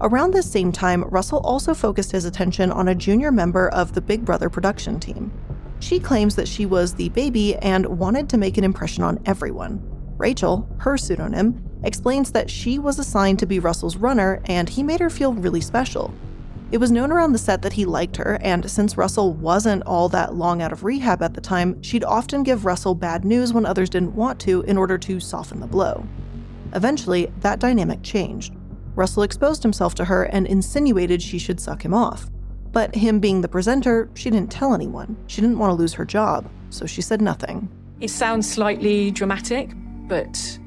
Around 0.00 0.34
this 0.34 0.50
same 0.50 0.72
time, 0.72 1.04
Russell 1.04 1.38
also 1.38 1.72
focused 1.72 2.10
his 2.10 2.24
attention 2.24 2.72
on 2.72 2.88
a 2.88 2.96
junior 2.96 3.30
member 3.30 3.68
of 3.68 3.94
the 3.94 4.00
Big 4.00 4.24
Brother 4.24 4.50
production 4.50 4.98
team. 4.98 5.32
She 5.78 6.00
claims 6.00 6.34
that 6.34 6.48
she 6.48 6.66
was 6.66 6.94
the 6.94 7.10
baby 7.10 7.54
and 7.58 7.86
wanted 7.86 8.28
to 8.30 8.36
make 8.36 8.58
an 8.58 8.64
impression 8.64 9.04
on 9.04 9.20
everyone. 9.24 9.80
Rachel, 10.18 10.68
her 10.78 10.98
pseudonym, 10.98 11.62
explains 11.84 12.32
that 12.32 12.50
she 12.50 12.80
was 12.80 12.98
assigned 12.98 13.38
to 13.38 13.46
be 13.46 13.60
Russell's 13.60 13.96
runner 13.96 14.42
and 14.46 14.68
he 14.68 14.82
made 14.82 14.98
her 14.98 15.10
feel 15.10 15.32
really 15.32 15.60
special. 15.60 16.12
It 16.72 16.78
was 16.78 16.90
known 16.90 17.12
around 17.12 17.32
the 17.32 17.38
set 17.38 17.62
that 17.62 17.74
he 17.74 17.84
liked 17.84 18.16
her, 18.16 18.38
and 18.42 18.68
since 18.68 18.96
Russell 18.96 19.32
wasn't 19.32 19.84
all 19.84 20.08
that 20.08 20.34
long 20.34 20.60
out 20.60 20.72
of 20.72 20.82
rehab 20.82 21.22
at 21.22 21.34
the 21.34 21.40
time, 21.40 21.80
she'd 21.80 22.02
often 22.02 22.42
give 22.42 22.64
Russell 22.64 22.96
bad 22.96 23.24
news 23.24 23.52
when 23.52 23.64
others 23.64 23.88
didn't 23.88 24.16
want 24.16 24.40
to 24.40 24.62
in 24.62 24.76
order 24.76 24.98
to 24.98 25.20
soften 25.20 25.60
the 25.60 25.66
blow. 25.68 26.04
Eventually, 26.74 27.32
that 27.40 27.60
dynamic 27.60 28.02
changed. 28.02 28.52
Russell 28.96 29.22
exposed 29.22 29.62
himself 29.62 29.94
to 29.94 30.04
her 30.06 30.24
and 30.24 30.46
insinuated 30.46 31.22
she 31.22 31.38
should 31.38 31.60
suck 31.60 31.84
him 31.84 31.94
off. 31.94 32.28
But 32.72 32.96
him 32.96 33.20
being 33.20 33.42
the 33.42 33.48
presenter, 33.48 34.10
she 34.14 34.28
didn't 34.28 34.50
tell 34.50 34.74
anyone. 34.74 35.16
She 35.28 35.40
didn't 35.40 35.58
want 35.58 35.70
to 35.70 35.74
lose 35.74 35.94
her 35.94 36.04
job, 36.04 36.50
so 36.70 36.84
she 36.84 37.00
said 37.00 37.22
nothing. 37.22 37.68
It 38.00 38.10
sounds 38.10 38.50
slightly 38.50 39.12
dramatic, 39.12 39.70
but 40.08 40.58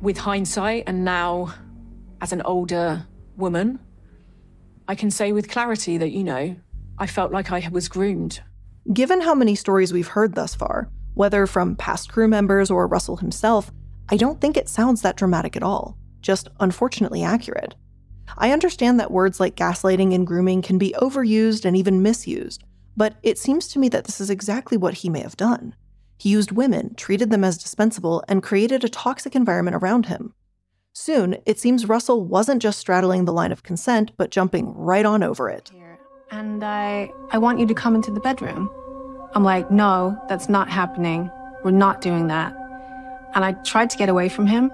with 0.00 0.16
hindsight 0.16 0.84
and 0.86 1.04
now 1.04 1.52
as 2.20 2.32
an 2.32 2.40
older 2.42 3.06
woman, 3.36 3.80
I 4.90 4.96
can 4.96 5.12
say 5.12 5.30
with 5.30 5.48
clarity 5.48 5.98
that, 5.98 6.10
you 6.10 6.24
know, 6.24 6.56
I 6.98 7.06
felt 7.06 7.30
like 7.30 7.52
I 7.52 7.68
was 7.70 7.88
groomed. 7.88 8.40
Given 8.92 9.20
how 9.20 9.36
many 9.36 9.54
stories 9.54 9.92
we've 9.92 10.08
heard 10.08 10.34
thus 10.34 10.56
far, 10.56 10.90
whether 11.14 11.46
from 11.46 11.76
past 11.76 12.10
crew 12.10 12.26
members 12.26 12.72
or 12.72 12.88
Russell 12.88 13.18
himself, 13.18 13.70
I 14.08 14.16
don't 14.16 14.40
think 14.40 14.56
it 14.56 14.68
sounds 14.68 15.02
that 15.02 15.14
dramatic 15.14 15.54
at 15.56 15.62
all, 15.62 15.96
just 16.22 16.48
unfortunately 16.58 17.22
accurate. 17.22 17.76
I 18.36 18.50
understand 18.50 18.98
that 18.98 19.12
words 19.12 19.38
like 19.38 19.54
gaslighting 19.54 20.12
and 20.12 20.26
grooming 20.26 20.60
can 20.60 20.76
be 20.76 20.92
overused 21.00 21.64
and 21.64 21.76
even 21.76 22.02
misused, 22.02 22.64
but 22.96 23.14
it 23.22 23.38
seems 23.38 23.68
to 23.68 23.78
me 23.78 23.88
that 23.90 24.06
this 24.06 24.20
is 24.20 24.28
exactly 24.28 24.76
what 24.76 24.94
he 24.94 25.08
may 25.08 25.20
have 25.20 25.36
done. 25.36 25.76
He 26.18 26.30
used 26.30 26.50
women, 26.50 26.96
treated 26.96 27.30
them 27.30 27.44
as 27.44 27.58
dispensable, 27.58 28.24
and 28.26 28.42
created 28.42 28.82
a 28.82 28.88
toxic 28.88 29.36
environment 29.36 29.76
around 29.76 30.06
him. 30.06 30.34
Soon, 30.92 31.36
it 31.46 31.58
seems 31.58 31.88
Russell 31.88 32.24
wasn't 32.24 32.60
just 32.60 32.78
straddling 32.78 33.24
the 33.24 33.32
line 33.32 33.52
of 33.52 33.62
consent, 33.62 34.10
but 34.16 34.30
jumping 34.30 34.74
right 34.74 35.06
on 35.06 35.22
over 35.22 35.48
it. 35.48 35.70
And 36.30 36.62
I, 36.64 37.10
I 37.30 37.38
want 37.38 37.58
you 37.58 37.66
to 37.66 37.74
come 37.74 37.94
into 37.94 38.10
the 38.10 38.20
bedroom. 38.20 38.70
I'm 39.34 39.44
like, 39.44 39.70
no, 39.70 40.20
that's 40.28 40.48
not 40.48 40.68
happening. 40.68 41.30
We're 41.64 41.70
not 41.70 42.00
doing 42.00 42.26
that. 42.28 42.54
And 43.34 43.44
I 43.44 43.52
tried 43.52 43.90
to 43.90 43.96
get 43.96 44.08
away 44.08 44.28
from 44.28 44.46
him. 44.46 44.70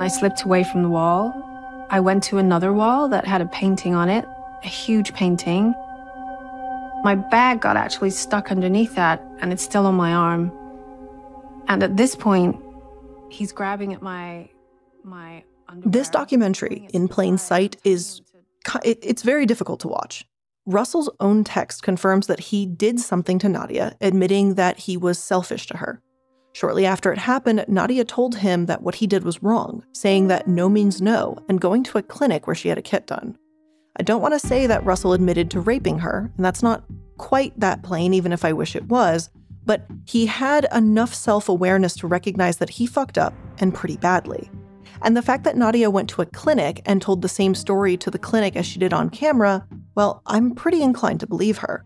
I 0.00 0.08
slipped 0.08 0.42
away 0.42 0.64
from 0.64 0.82
the 0.82 0.88
wall. 0.88 1.32
I 1.90 2.00
went 2.00 2.22
to 2.24 2.38
another 2.38 2.72
wall 2.72 3.08
that 3.08 3.24
had 3.24 3.40
a 3.40 3.46
painting 3.46 3.94
on 3.94 4.08
it, 4.08 4.24
a 4.64 4.68
huge 4.68 5.14
painting. 5.14 5.74
My 7.04 7.14
bag 7.14 7.60
got 7.60 7.76
actually 7.76 8.10
stuck 8.10 8.50
underneath 8.50 8.94
that, 8.96 9.24
and 9.40 9.52
it's 9.52 9.62
still 9.62 9.86
on 9.86 9.94
my 9.94 10.12
arm. 10.12 10.52
And 11.68 11.82
at 11.82 11.96
this 11.96 12.16
point, 12.16 12.60
he's 13.28 13.52
grabbing 13.52 13.92
at 13.92 14.02
my. 14.02 14.50
This 15.84 16.08
documentary, 16.08 16.88
In 16.92 17.08
Plain 17.08 17.38
Sight, 17.38 17.76
is 17.84 18.22
it, 18.84 18.98
it's 19.02 19.22
very 19.22 19.46
difficult 19.46 19.80
to 19.80 19.88
watch. 19.88 20.26
Russell's 20.66 21.10
own 21.20 21.44
text 21.44 21.82
confirms 21.82 22.26
that 22.26 22.40
he 22.40 22.66
did 22.66 23.00
something 23.00 23.38
to 23.38 23.48
Nadia, 23.48 23.96
admitting 24.00 24.54
that 24.54 24.78
he 24.78 24.96
was 24.96 25.18
selfish 25.18 25.66
to 25.68 25.78
her. 25.78 26.02
Shortly 26.52 26.84
after 26.84 27.12
it 27.12 27.18
happened, 27.18 27.64
Nadia 27.68 28.04
told 28.04 28.36
him 28.36 28.66
that 28.66 28.82
what 28.82 28.96
he 28.96 29.06
did 29.06 29.24
was 29.24 29.42
wrong, 29.42 29.84
saying 29.92 30.28
that 30.28 30.48
no 30.48 30.68
means 30.68 31.00
no, 31.00 31.38
and 31.48 31.60
going 31.60 31.84
to 31.84 31.98
a 31.98 32.02
clinic 32.02 32.46
where 32.46 32.56
she 32.56 32.68
had 32.68 32.78
a 32.78 32.82
kit 32.82 33.06
done. 33.06 33.38
I 33.98 34.02
don't 34.02 34.22
want 34.22 34.34
to 34.34 34.46
say 34.46 34.66
that 34.66 34.84
Russell 34.84 35.12
admitted 35.12 35.50
to 35.52 35.60
raping 35.60 36.00
her, 36.00 36.30
and 36.36 36.44
that's 36.44 36.62
not 36.62 36.84
quite 37.16 37.58
that 37.58 37.82
plain, 37.82 38.12
even 38.12 38.32
if 38.32 38.44
I 38.44 38.52
wish 38.52 38.76
it 38.76 38.88
was, 38.88 39.30
but 39.64 39.86
he 40.06 40.26
had 40.26 40.66
enough 40.74 41.14
self 41.14 41.48
awareness 41.48 41.94
to 41.96 42.06
recognize 42.06 42.58
that 42.58 42.70
he 42.70 42.86
fucked 42.86 43.18
up 43.18 43.34
and 43.58 43.74
pretty 43.74 43.96
badly. 43.96 44.50
And 45.02 45.16
the 45.16 45.22
fact 45.22 45.44
that 45.44 45.56
Nadia 45.56 45.90
went 45.90 46.08
to 46.10 46.22
a 46.22 46.26
clinic 46.26 46.82
and 46.84 47.00
told 47.00 47.22
the 47.22 47.28
same 47.28 47.54
story 47.54 47.96
to 47.98 48.10
the 48.10 48.18
clinic 48.18 48.56
as 48.56 48.66
she 48.66 48.78
did 48.78 48.92
on 48.92 49.10
camera, 49.10 49.66
well, 49.94 50.22
I'm 50.26 50.54
pretty 50.54 50.82
inclined 50.82 51.20
to 51.20 51.26
believe 51.26 51.58
her. 51.58 51.84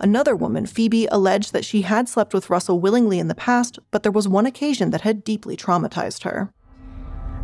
Another 0.00 0.34
woman, 0.34 0.66
Phoebe, 0.66 1.06
alleged 1.12 1.52
that 1.52 1.64
she 1.64 1.82
had 1.82 2.08
slept 2.08 2.34
with 2.34 2.50
Russell 2.50 2.80
willingly 2.80 3.20
in 3.20 3.28
the 3.28 3.36
past, 3.36 3.78
but 3.92 4.02
there 4.02 4.10
was 4.10 4.26
one 4.26 4.46
occasion 4.46 4.90
that 4.90 5.02
had 5.02 5.22
deeply 5.22 5.56
traumatized 5.56 6.24
her. 6.24 6.52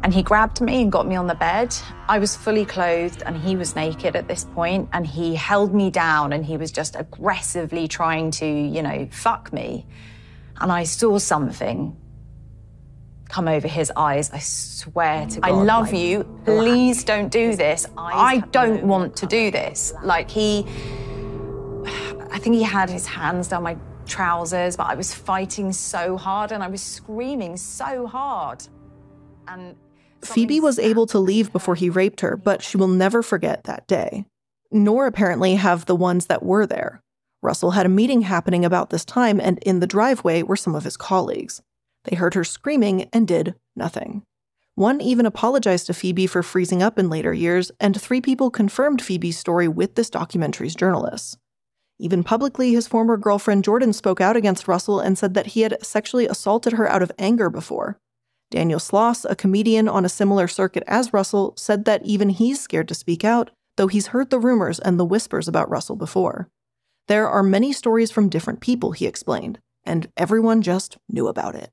And 0.02 0.12
he 0.12 0.22
grabbed 0.22 0.60
me 0.60 0.82
and 0.82 0.90
got 0.90 1.06
me 1.06 1.14
on 1.16 1.28
the 1.28 1.34
bed. 1.34 1.74
I 2.08 2.18
was 2.18 2.34
fully 2.34 2.64
clothed 2.64 3.22
and 3.26 3.36
he 3.36 3.56
was 3.56 3.76
naked 3.76 4.16
at 4.16 4.26
this 4.26 4.44
point, 4.44 4.88
and 4.92 5.06
he 5.06 5.36
held 5.36 5.72
me 5.72 5.90
down 5.90 6.32
and 6.32 6.44
he 6.44 6.56
was 6.56 6.72
just 6.72 6.96
aggressively 6.96 7.86
trying 7.86 8.32
to, 8.32 8.46
you 8.46 8.82
know, 8.82 9.08
fuck 9.12 9.52
me. 9.52 9.86
And 10.60 10.72
I 10.72 10.82
saw 10.82 11.18
something 11.18 11.96
come 13.28 13.49
over 13.49 13.68
his 13.68 13.92
eyes. 13.97 14.30
I 14.30 14.38
swear 14.38 15.26
mm. 15.26 15.35
to 15.35 15.40
God. 15.40 15.49
I 15.49 15.52
love 15.52 15.92
like, 15.92 16.00
you. 16.00 16.40
Please 16.44 17.04
don't 17.04 17.30
do 17.30 17.54
this. 17.56 17.87
I 17.97 18.42
don't 18.50 18.85
want 18.85 19.16
to 19.16 19.26
do 19.26 19.50
this. 19.50 19.92
Like 20.02 20.30
he, 20.30 20.61
I 22.30 22.38
think 22.38 22.56
he 22.56 22.62
had 22.62 22.90
his 22.90 23.06
hands 23.06 23.49
down 23.49 23.62
my 23.62 23.76
trousers, 24.06 24.76
but 24.76 24.87
I 24.87 24.94
was 24.94 25.14
fighting 25.14 25.73
so 25.73 26.16
hard 26.16 26.52
and 26.52 26.62
I 26.62 26.68
was 26.68 26.82
screaming 26.82 27.56
so 27.56 28.06
hard. 28.06 28.66
And 29.47 29.76
Phoebe 30.23 30.61
was 30.61 30.78
able 30.78 31.06
to 31.06 31.18
leave 31.18 31.52
before 31.52 31.75
he 31.75 31.90
raped 31.90 32.23
her, 32.23 32.37
but 32.37 32.62
she 32.62 32.76
will 32.76 32.88
never 32.88 33.23
forget 33.23 33.64
that 33.64 33.87
day. 33.87 34.25
Nor 34.70 35.06
apparently 35.06 35.54
have 35.54 35.87
the 35.87 35.97
ones 35.97 36.26
that 36.26 36.42
were 36.42 36.66
there. 36.66 37.02
Russell 37.40 37.70
had 37.70 37.87
a 37.87 37.90
meeting 37.90 38.23
happening 38.23 38.64
about 38.64 38.90
this 38.90 39.04
time, 39.04 39.40
and 39.40 39.58
in 39.61 39.78
the 39.80 39.87
driveway 39.87 40.42
were 40.42 40.56
some 40.56 40.75
of 40.75 40.85
his 40.85 40.97
colleagues. 40.97 41.62
They 42.08 42.16
heard 42.16 42.32
her 42.34 42.44
screaming 42.44 43.10
and 43.12 43.28
did 43.28 43.54
nothing. 43.76 44.22
One 44.76 45.00
even 45.02 45.26
apologized 45.26 45.86
to 45.86 45.94
Phoebe 45.94 46.26
for 46.26 46.42
freezing 46.42 46.82
up 46.82 46.98
in 46.98 47.10
later 47.10 47.34
years, 47.34 47.70
and 47.80 48.00
three 48.00 48.22
people 48.22 48.50
confirmed 48.50 49.02
Phoebe's 49.02 49.36
story 49.36 49.68
with 49.68 49.94
this 49.94 50.08
documentary's 50.08 50.74
journalists. 50.74 51.36
Even 51.98 52.24
publicly, 52.24 52.72
his 52.72 52.86
former 52.86 53.18
girlfriend 53.18 53.64
Jordan 53.64 53.92
spoke 53.92 54.22
out 54.22 54.36
against 54.36 54.68
Russell 54.68 55.00
and 55.00 55.18
said 55.18 55.34
that 55.34 55.48
he 55.48 55.62
had 55.62 55.84
sexually 55.84 56.26
assaulted 56.26 56.74
her 56.74 56.88
out 56.88 57.02
of 57.02 57.12
anger 57.18 57.50
before. 57.50 57.98
Daniel 58.50 58.80
Sloss, 58.80 59.26
a 59.28 59.36
comedian 59.36 59.86
on 59.86 60.06
a 60.06 60.08
similar 60.08 60.48
circuit 60.48 60.84
as 60.86 61.12
Russell, 61.12 61.52
said 61.58 61.84
that 61.84 62.06
even 62.06 62.30
he's 62.30 62.58
scared 62.58 62.88
to 62.88 62.94
speak 62.94 63.22
out, 63.22 63.50
though 63.76 63.88
he's 63.88 64.08
heard 64.08 64.30
the 64.30 64.40
rumors 64.40 64.78
and 64.78 64.98
the 64.98 65.04
whispers 65.04 65.46
about 65.46 65.68
Russell 65.68 65.96
before. 65.96 66.48
There 67.08 67.28
are 67.28 67.42
many 67.42 67.72
stories 67.72 68.10
from 68.10 68.30
different 68.30 68.60
people, 68.60 68.92
he 68.92 69.06
explained, 69.06 69.58
and 69.84 70.08
everyone 70.16 70.62
just 70.62 70.96
knew 71.10 71.28
about 71.28 71.54
it. 71.54 71.70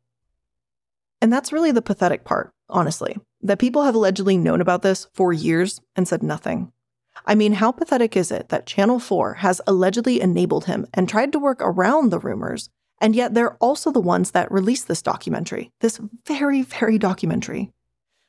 And 1.26 1.34
that's 1.34 1.52
really 1.52 1.72
the 1.72 1.82
pathetic 1.82 2.24
part, 2.24 2.54
honestly, 2.70 3.18
that 3.42 3.58
people 3.58 3.82
have 3.82 3.96
allegedly 3.96 4.38
known 4.38 4.62
about 4.62 4.84
this 4.84 5.08
for 5.16 5.34
years 5.34 5.82
and 5.96 6.08
said 6.08 6.22
nothing. 6.22 6.72
I 7.26 7.34
mean, 7.34 7.54
how 7.54 7.72
pathetic 7.72 8.16
is 8.16 8.30
it 8.30 8.50
that 8.50 8.68
Channel 8.68 9.00
4 9.00 9.34
has 9.34 9.60
allegedly 9.66 10.22
enabled 10.22 10.66
him 10.66 10.86
and 10.94 11.10
tried 11.10 11.32
to 11.32 11.40
work 11.40 11.58
around 11.62 12.12
the 12.12 12.20
rumors, 12.20 12.70
and 13.02 13.16
yet 13.16 13.34
they're 13.34 13.56
also 13.56 13.90
the 13.90 14.00
ones 14.00 14.30
that 14.32 14.52
released 14.52 14.88
this 14.88 15.02
documentary, 15.02 15.72
this 15.82 16.00
very, 16.28 16.62
very 16.62 17.00
documentary? 17.00 17.72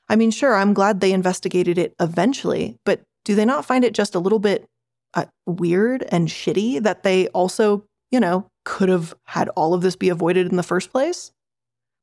I 0.09 0.17
mean, 0.17 0.31
sure, 0.31 0.55
I'm 0.55 0.73
glad 0.73 1.01
they 1.01 1.13
investigated 1.13 1.77
it 1.77 1.95
eventually, 2.01 2.79
but 2.87 3.03
do 3.27 3.35
they 3.35 3.45
not 3.45 3.67
find 3.67 3.85
it 3.85 3.93
just 3.93 4.15
a 4.15 4.21
little 4.21 4.39
bit 4.39 4.65
uh, 5.13 5.27
weird 5.45 6.03
and 6.09 6.29
shitty 6.29 6.83
that 6.83 7.03
they 7.03 7.29
also, 7.29 7.85
you 8.11 8.21
know, 8.21 8.51
could 8.65 8.89
have 8.89 9.15
had 9.25 9.51
all 9.51 9.75
of 9.75 9.83
this 9.83 9.97
be 9.97 10.09
avoided 10.09 10.49
in 10.49 10.57
the 10.57 10.63
first 10.63 10.91
place? 10.91 11.31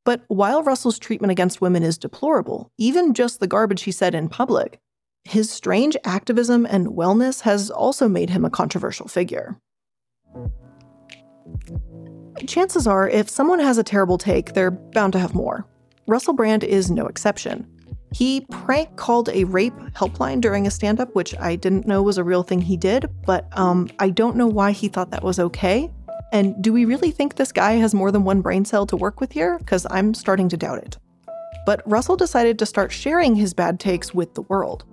But 0.05 0.24
while 0.27 0.63
Russell's 0.63 1.00
treatment 1.00 1.31
against 1.31 1.62
women 1.62 1.83
is 1.83 1.98
deplorable, 1.98 2.72
even 2.77 3.13
just 3.13 3.39
the 3.39 3.48
garbage 3.48 3.83
he 3.83 3.91
said 3.91 4.13
in 4.13 4.27
public, 4.27 4.79
his 5.24 5.50
strange 5.50 5.95
activism 6.03 6.65
and 6.65 6.88
wellness 6.88 7.41
has 7.41 7.69
also 7.72 8.10
made 8.10 8.29
him 8.29 8.43
a 8.43 8.50
controversial 8.50 9.07
figure. 9.07 9.57
Chances 12.45 12.88
are, 12.88 13.07
if 13.07 13.29
someone 13.29 13.60
has 13.60 13.77
a 13.77 13.83
terrible 13.83 14.17
take, 14.17 14.53
they're 14.53 14.72
bound 14.72 15.13
to 15.13 15.19
have 15.19 15.33
more. 15.33 15.65
Russell 16.07 16.33
Brand 16.33 16.63
is 16.63 16.91
no 16.91 17.07
exception. 17.07 17.65
He 18.13 18.45
prank 18.51 18.95
called 18.98 19.29
a 19.29 19.45
rape 19.45 19.74
helpline 19.95 20.41
during 20.41 20.67
a 20.67 20.72
stand 20.72 21.00
up, 21.00 21.15
which 21.15 21.36
I 21.39 21.55
didn't 21.55 21.88
know 21.88 22.03
was 22.03 22.17
a 22.17 22.24
real 22.24 22.43
thing 22.43 22.62
he 22.62 22.77
did, 22.77 23.10
but 23.25 23.48
um, 23.57 23.89
I 24.00 24.10
don't 24.10 24.36
know 24.36 24.48
why 24.48 24.72
he 24.72 24.88
thought 24.88 25.12
that 25.12 25.24
was 25.24 25.39
okay. 25.39 25.89
And 26.34 26.63
do 26.63 26.74
we 26.74 26.86
really 26.86 27.12
think 27.12 27.36
this 27.36 27.52
guy 27.52 27.74
has 27.74 27.94
more 27.94 28.12
than 28.12 28.24
one 28.24 28.42
brain 28.42 28.66
cell 28.66 28.88
to 28.88 28.98
work 28.98 29.22
with 29.22 29.32
here? 29.32 29.60
Because 29.60 29.86
I'm 29.92 30.16
starting 30.16 30.50
to 30.50 30.58
doubt 30.58 30.80
it. 30.80 30.98
But 31.63 31.84
Russell 31.86 32.18
decided 32.18 32.58
to 32.58 32.66
start 32.66 32.92
sharing 32.92 33.36
his 33.36 33.54
bad 33.54 33.80
takes 33.80 34.16
with 34.16 34.34
the 34.34 34.42
world. 34.42 34.84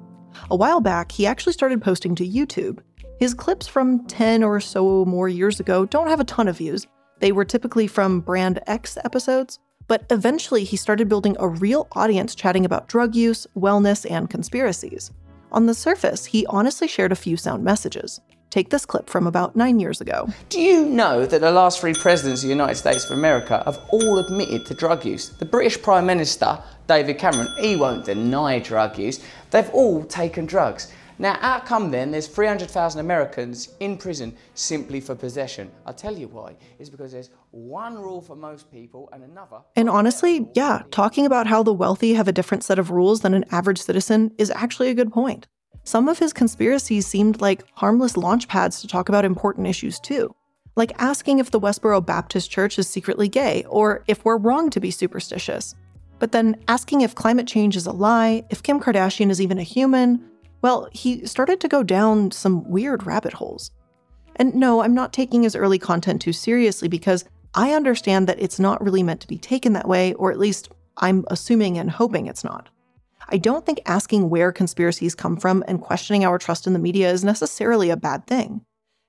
A 0.50 0.56
while 0.56 0.82
back, 0.82 1.10
he 1.10 1.26
actually 1.26 1.54
started 1.54 1.80
posting 1.80 2.14
to 2.16 2.28
YouTube. 2.28 2.80
His 3.18 3.32
clips 3.32 3.66
from 3.66 4.06
10 4.06 4.44
or 4.44 4.60
so 4.60 5.06
more 5.06 5.30
years 5.30 5.60
ago 5.60 5.86
don't 5.86 6.08
have 6.08 6.20
a 6.20 6.24
ton 6.24 6.46
of 6.46 6.58
views. 6.58 6.86
They 7.20 7.32
were 7.32 7.46
typically 7.46 7.86
from 7.86 8.20
Brand 8.20 8.60
X 8.66 8.98
episodes, 9.02 9.58
but 9.88 10.04
eventually 10.10 10.64
he 10.64 10.76
started 10.76 11.08
building 11.08 11.36
a 11.40 11.48
real 11.48 11.88
audience 11.92 12.34
chatting 12.34 12.66
about 12.66 12.86
drug 12.86 13.14
use, 13.16 13.46
wellness, 13.56 14.08
and 14.08 14.28
conspiracies. 14.28 15.10
On 15.52 15.64
the 15.64 15.74
surface, 15.74 16.26
he 16.26 16.44
honestly 16.46 16.86
shared 16.86 17.12
a 17.12 17.16
few 17.16 17.38
sound 17.38 17.64
messages. 17.64 18.20
Take 18.50 18.70
this 18.70 18.84
clip 18.84 19.08
from 19.08 19.28
about 19.28 19.54
nine 19.54 19.78
years 19.78 20.00
ago. 20.00 20.28
Do 20.48 20.60
you 20.60 20.84
know 20.84 21.24
that 21.24 21.40
the 21.40 21.52
last 21.52 21.80
three 21.80 21.94
presidents 21.94 22.42
of 22.42 22.48
the 22.48 22.52
United 22.52 22.74
States 22.74 23.04
of 23.04 23.16
America 23.16 23.62
have 23.64 23.78
all 23.90 24.18
admitted 24.18 24.66
to 24.66 24.74
drug 24.74 25.04
use? 25.04 25.28
The 25.28 25.44
British 25.44 25.80
Prime 25.80 26.04
Minister, 26.04 26.60
David 26.88 27.18
Cameron, 27.18 27.48
he 27.60 27.76
won't 27.76 28.04
deny 28.04 28.58
drug 28.58 28.98
use. 28.98 29.20
They've 29.52 29.70
all 29.70 30.04
taken 30.04 30.46
drugs. 30.46 30.92
Now, 31.20 31.34
how 31.34 31.60
come 31.60 31.90
then 31.90 32.10
there's 32.10 32.26
300,000 32.26 32.98
Americans 32.98 33.74
in 33.78 33.98
prison 33.98 34.34
simply 34.54 35.00
for 35.00 35.14
possession? 35.14 35.70
I'll 35.86 35.94
tell 35.94 36.16
you 36.16 36.26
why. 36.26 36.56
It's 36.78 36.88
because 36.90 37.12
there's 37.12 37.30
one 37.50 37.98
rule 37.98 38.22
for 38.22 38.34
most 38.34 38.72
people 38.72 39.10
and 39.12 39.22
another. 39.22 39.58
And 39.76 39.88
honestly, 39.88 40.48
yeah, 40.54 40.82
talking 40.90 41.26
about 41.26 41.46
how 41.46 41.62
the 41.62 41.74
wealthy 41.74 42.14
have 42.14 42.26
a 42.26 42.32
different 42.32 42.64
set 42.64 42.78
of 42.78 42.90
rules 42.90 43.20
than 43.20 43.34
an 43.34 43.44
average 43.52 43.82
citizen 43.82 44.32
is 44.38 44.50
actually 44.50 44.88
a 44.88 44.94
good 44.94 45.12
point. 45.12 45.46
Some 45.90 46.08
of 46.08 46.20
his 46.20 46.32
conspiracies 46.32 47.04
seemed 47.04 47.40
like 47.40 47.64
harmless 47.74 48.16
launch 48.16 48.46
pads 48.46 48.80
to 48.80 48.86
talk 48.86 49.08
about 49.08 49.24
important 49.24 49.66
issues 49.66 49.98
too. 49.98 50.32
Like 50.76 50.92
asking 50.98 51.40
if 51.40 51.50
the 51.50 51.58
Westboro 51.58 52.06
Baptist 52.06 52.48
Church 52.48 52.78
is 52.78 52.86
secretly 52.86 53.28
gay, 53.28 53.64
or 53.68 54.04
if 54.06 54.24
we're 54.24 54.38
wrong 54.38 54.70
to 54.70 54.78
be 54.78 54.92
superstitious. 54.92 55.74
But 56.20 56.30
then 56.30 56.62
asking 56.68 57.00
if 57.00 57.16
climate 57.16 57.48
change 57.48 57.76
is 57.76 57.86
a 57.86 57.92
lie, 57.92 58.44
if 58.50 58.62
Kim 58.62 58.78
Kardashian 58.78 59.30
is 59.30 59.40
even 59.40 59.58
a 59.58 59.64
human, 59.64 60.24
well, 60.62 60.88
he 60.92 61.26
started 61.26 61.58
to 61.60 61.68
go 61.68 61.82
down 61.82 62.30
some 62.30 62.70
weird 62.70 63.04
rabbit 63.04 63.32
holes. 63.32 63.72
And 64.36 64.54
no, 64.54 64.82
I'm 64.82 64.94
not 64.94 65.12
taking 65.12 65.42
his 65.42 65.56
early 65.56 65.80
content 65.80 66.22
too 66.22 66.32
seriously 66.32 66.86
because 66.86 67.24
I 67.56 67.72
understand 67.72 68.28
that 68.28 68.40
it's 68.40 68.60
not 68.60 68.80
really 68.80 69.02
meant 69.02 69.22
to 69.22 69.26
be 69.26 69.38
taken 69.38 69.72
that 69.72 69.88
way, 69.88 70.14
or 70.14 70.30
at 70.30 70.38
least 70.38 70.70
I'm 70.98 71.24
assuming 71.26 71.78
and 71.78 71.90
hoping 71.90 72.28
it's 72.28 72.44
not. 72.44 72.68
I 73.32 73.38
don't 73.38 73.64
think 73.64 73.80
asking 73.86 74.28
where 74.28 74.50
conspiracies 74.50 75.14
come 75.14 75.36
from 75.36 75.62
and 75.68 75.80
questioning 75.80 76.24
our 76.24 76.38
trust 76.38 76.66
in 76.66 76.72
the 76.72 76.78
media 76.78 77.10
is 77.10 77.24
necessarily 77.24 77.90
a 77.90 77.96
bad 77.96 78.26
thing. 78.26 78.62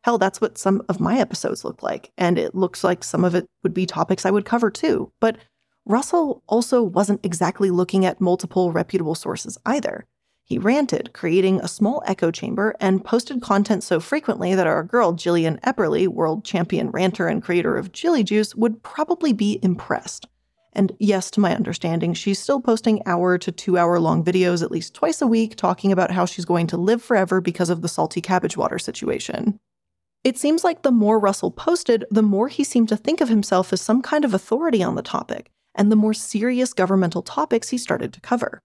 Hell, 0.04 0.18
that's 0.18 0.40
what 0.40 0.58
some 0.58 0.84
of 0.90 1.00
my 1.00 1.20
episodes 1.20 1.64
look 1.64 1.82
like, 1.82 2.12
and 2.18 2.38
it 2.38 2.56
looks 2.56 2.84
like 2.84 3.04
some 3.04 3.24
of 3.24 3.36
it 3.36 3.48
would 3.64 3.74
be 3.74 3.86
topics 3.86 4.26
I 4.26 4.32
would 4.32 4.46
cover 4.46 4.70
too. 4.70 5.12
But 5.20 5.38
Russell 5.86 6.44
also 6.48 6.84
wasn't 6.84 7.26
exactly 7.26 7.72
looking 7.72 8.06
at 8.06 8.22
multiple 8.22 8.72
reputable 8.72 9.16
sources 9.16 9.58
either. 9.66 10.06
He 10.44 10.58
ranted, 10.58 11.14
creating 11.14 11.62
a 11.62 11.68
small 11.68 12.04
echo 12.06 12.30
chamber, 12.30 12.76
and 12.80 13.06
posted 13.06 13.42
content 13.42 13.84
so 13.84 14.00
frequently 14.00 14.54
that 14.54 14.68
our 14.68 14.84
girl 14.84 15.14
Jillian 15.14 15.60
Epperly, 15.62 16.08
world 16.08 16.44
champion 16.44 16.92
ranter 16.92 17.28
and 17.28 17.42
creator 17.42 17.78
of 17.78 17.92
Jilly 17.92 18.24
Juice, 18.24 18.54
would 18.56 18.84
probably 18.84 19.34
be 19.34 19.60
impressed. 19.64 20.28
And 20.74 20.96
yes, 21.00 21.30
to 21.32 21.40
my 21.40 21.56
understanding, 21.56 22.14
she's 22.14 22.40
still 22.40 22.62
posting 22.62 23.02
hour 23.06 23.38
to 23.38 23.52
two 23.52 23.78
hour 23.78 24.00
long 24.00 24.24
videos 24.24 24.64
at 24.64 24.72
least 24.72 24.94
twice 24.94 25.22
a 25.22 25.28
week 25.28 25.56
talking 25.56 25.92
about 25.92 26.12
how 26.12 26.26
she's 26.26 26.46
going 26.46 26.68
to 26.68 26.78
live 26.78 27.02
forever 27.02 27.42
because 27.42 27.70
of 27.70 27.82
the 27.82 27.90
salty 27.90 28.22
cabbage 28.22 28.56
water 28.56 28.80
situation. 28.80 29.60
It 30.24 30.38
seems 30.38 30.64
like 30.64 30.84
the 30.84 30.92
more 30.92 31.20
Russell 31.20 31.52
posted, 31.52 32.06
the 32.12 32.22
more 32.22 32.48
he 32.48 32.64
seemed 32.64 32.90
to 32.90 32.98
think 32.98 33.22
of 33.22 33.30
himself 33.30 33.74
as 33.74 33.82
some 33.82 34.02
kind 34.02 34.24
of 34.24 34.34
authority 34.34 34.84
on 34.84 34.96
the 34.96 35.02
topic, 35.02 35.50
and 35.76 35.92
the 35.92 35.96
more 35.96 36.14
serious 36.14 36.74
governmental 36.74 37.24
topics 37.24 37.70
he 37.70 37.78
started 37.78 38.14
to 38.14 38.22
cover. 38.22 38.62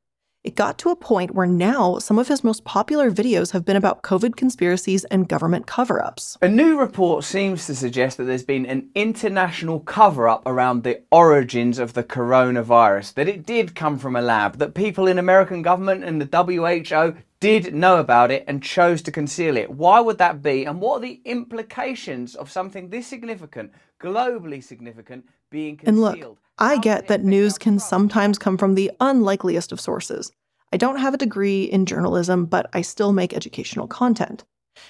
It 0.47 0.55
got 0.55 0.79
to 0.79 0.91
a 0.91 0.97
point 0.97 1.35
where 1.35 1.49
now 1.49 1.99
some 1.99 2.21
of 2.21 2.29
his 2.29 2.45
most 2.45 2.63
popular 2.63 3.11
videos 3.11 3.51
have 3.51 3.65
been 3.65 3.75
about 3.75 4.05
COVID 4.05 4.37
conspiracies 4.37 5.03
and 5.07 5.29
government 5.29 5.67
cover 5.67 6.01
ups. 6.01 6.39
A 6.41 6.49
new 6.49 6.79
report 6.79 7.25
seems 7.25 7.67
to 7.67 7.75
suggest 7.75 8.17
that 8.17 8.27
there's 8.27 8.45
been 8.45 8.65
an 8.65 8.89
international 8.95 9.81
cover 9.81 10.29
up 10.29 10.47
around 10.47 10.85
the 10.85 11.03
origins 11.11 11.81
of 11.81 11.95
the 11.95 12.05
coronavirus, 12.05 13.15
that 13.15 13.27
it 13.27 13.45
did 13.45 13.75
come 13.75 13.99
from 13.99 14.15
a 14.15 14.23
lab, 14.23 14.59
that 14.59 14.75
people 14.75 15.09
in 15.09 15.19
American 15.19 15.63
government 15.63 16.05
and 16.05 16.23
the 16.23 16.31
WHO 16.31 17.17
did 17.41 17.75
know 17.75 17.99
about 17.99 18.31
it 18.31 18.45
and 18.47 18.63
chose 18.63 19.03
to 19.03 19.11
conceal 19.11 19.57
it. 19.57 19.69
Why 19.69 19.99
would 19.99 20.19
that 20.19 20.43
be? 20.43 20.65
And 20.65 20.81
what 20.81 20.99
are 20.99 21.01
the 21.01 21.21
implications 21.25 22.37
of 22.37 22.53
something 22.53 22.89
this 22.89 23.09
significant, 23.09 23.73
globally 24.01 24.63
significant, 24.63 25.27
being 25.51 25.77
concealed? 25.77 26.13
And 26.13 26.23
look, 26.23 26.39
I 26.59 26.79
get 26.79 27.09
that 27.09 27.25
news 27.25 27.59
can 27.59 27.79
sometimes 27.79 28.39
come 28.39 28.57
from 28.57 28.75
the 28.75 28.91
unlikeliest 29.01 29.73
of 29.73 29.81
sources. 29.81 30.33
I 30.73 30.77
don't 30.77 30.99
have 30.99 31.15
a 31.15 31.19
degree 31.19 31.65
in 31.65 31.87
journalism, 31.87 32.47
but 32.47 32.69
I 32.73 32.83
still 32.83 33.13
make 33.13 33.35
educational 33.35 33.87
content. 33.87 34.45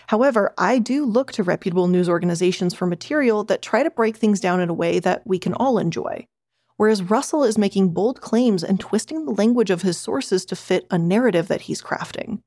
However, 0.08 0.52
I 0.58 0.78
do 0.78 1.04
look 1.04 1.32
to 1.32 1.42
reputable 1.42 1.86
news 1.86 2.08
organizations 2.08 2.74
for 2.74 2.86
material 2.86 3.44
that 3.44 3.62
try 3.62 3.82
to 3.82 3.90
break 3.90 4.16
things 4.16 4.40
down 4.40 4.60
in 4.60 4.68
a 4.68 4.74
way 4.74 4.98
that 4.98 5.22
we 5.26 5.38
can 5.38 5.54
all 5.54 5.78
enjoy. 5.78 6.26
Whereas 6.76 7.02
Russell 7.02 7.44
is 7.44 7.56
making 7.56 7.90
bold 7.90 8.20
claims 8.20 8.62
and 8.62 8.78
twisting 8.78 9.24
the 9.24 9.32
language 9.32 9.70
of 9.70 9.82
his 9.82 9.96
sources 9.96 10.44
to 10.46 10.56
fit 10.56 10.86
a 10.90 10.98
narrative 10.98 11.48
that 11.48 11.62
he's 11.62 11.82
crafting. 11.82 12.40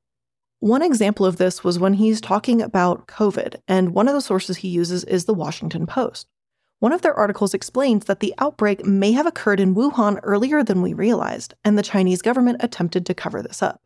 One 0.60 0.82
example 0.82 1.24
of 1.24 1.36
this 1.36 1.64
was 1.64 1.78
when 1.78 1.94
he's 1.94 2.20
talking 2.20 2.60
about 2.60 3.06
COVID, 3.06 3.56
and 3.66 3.94
one 3.94 4.08
of 4.08 4.14
the 4.14 4.20
sources 4.20 4.58
he 4.58 4.68
uses 4.68 5.04
is 5.04 5.24
the 5.24 5.34
Washington 5.34 5.86
Post. 5.86 6.26
One 6.80 6.92
of 6.92 7.02
their 7.02 7.14
articles 7.14 7.54
explains 7.54 8.06
that 8.06 8.20
the 8.20 8.34
outbreak 8.38 8.84
may 8.86 9.12
have 9.12 9.26
occurred 9.26 9.60
in 9.60 9.74
Wuhan 9.74 10.18
earlier 10.22 10.64
than 10.64 10.80
we 10.80 10.94
realized, 10.94 11.54
and 11.62 11.76
the 11.76 11.82
Chinese 11.82 12.22
government 12.22 12.58
attempted 12.60 13.04
to 13.06 13.14
cover 13.14 13.42
this 13.42 13.62
up. 13.62 13.80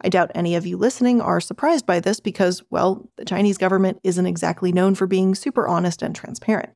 I 0.00 0.08
doubt 0.08 0.30
any 0.34 0.54
of 0.54 0.64
you 0.64 0.76
listening 0.76 1.20
are 1.20 1.40
surprised 1.40 1.86
by 1.86 1.98
this 1.98 2.20
because, 2.20 2.62
well, 2.70 3.08
the 3.16 3.24
Chinese 3.24 3.58
government 3.58 4.00
isn't 4.04 4.26
exactly 4.26 4.72
known 4.72 4.94
for 4.94 5.08
being 5.08 5.34
super 5.34 5.66
honest 5.66 6.02
and 6.02 6.14
transparent. 6.14 6.70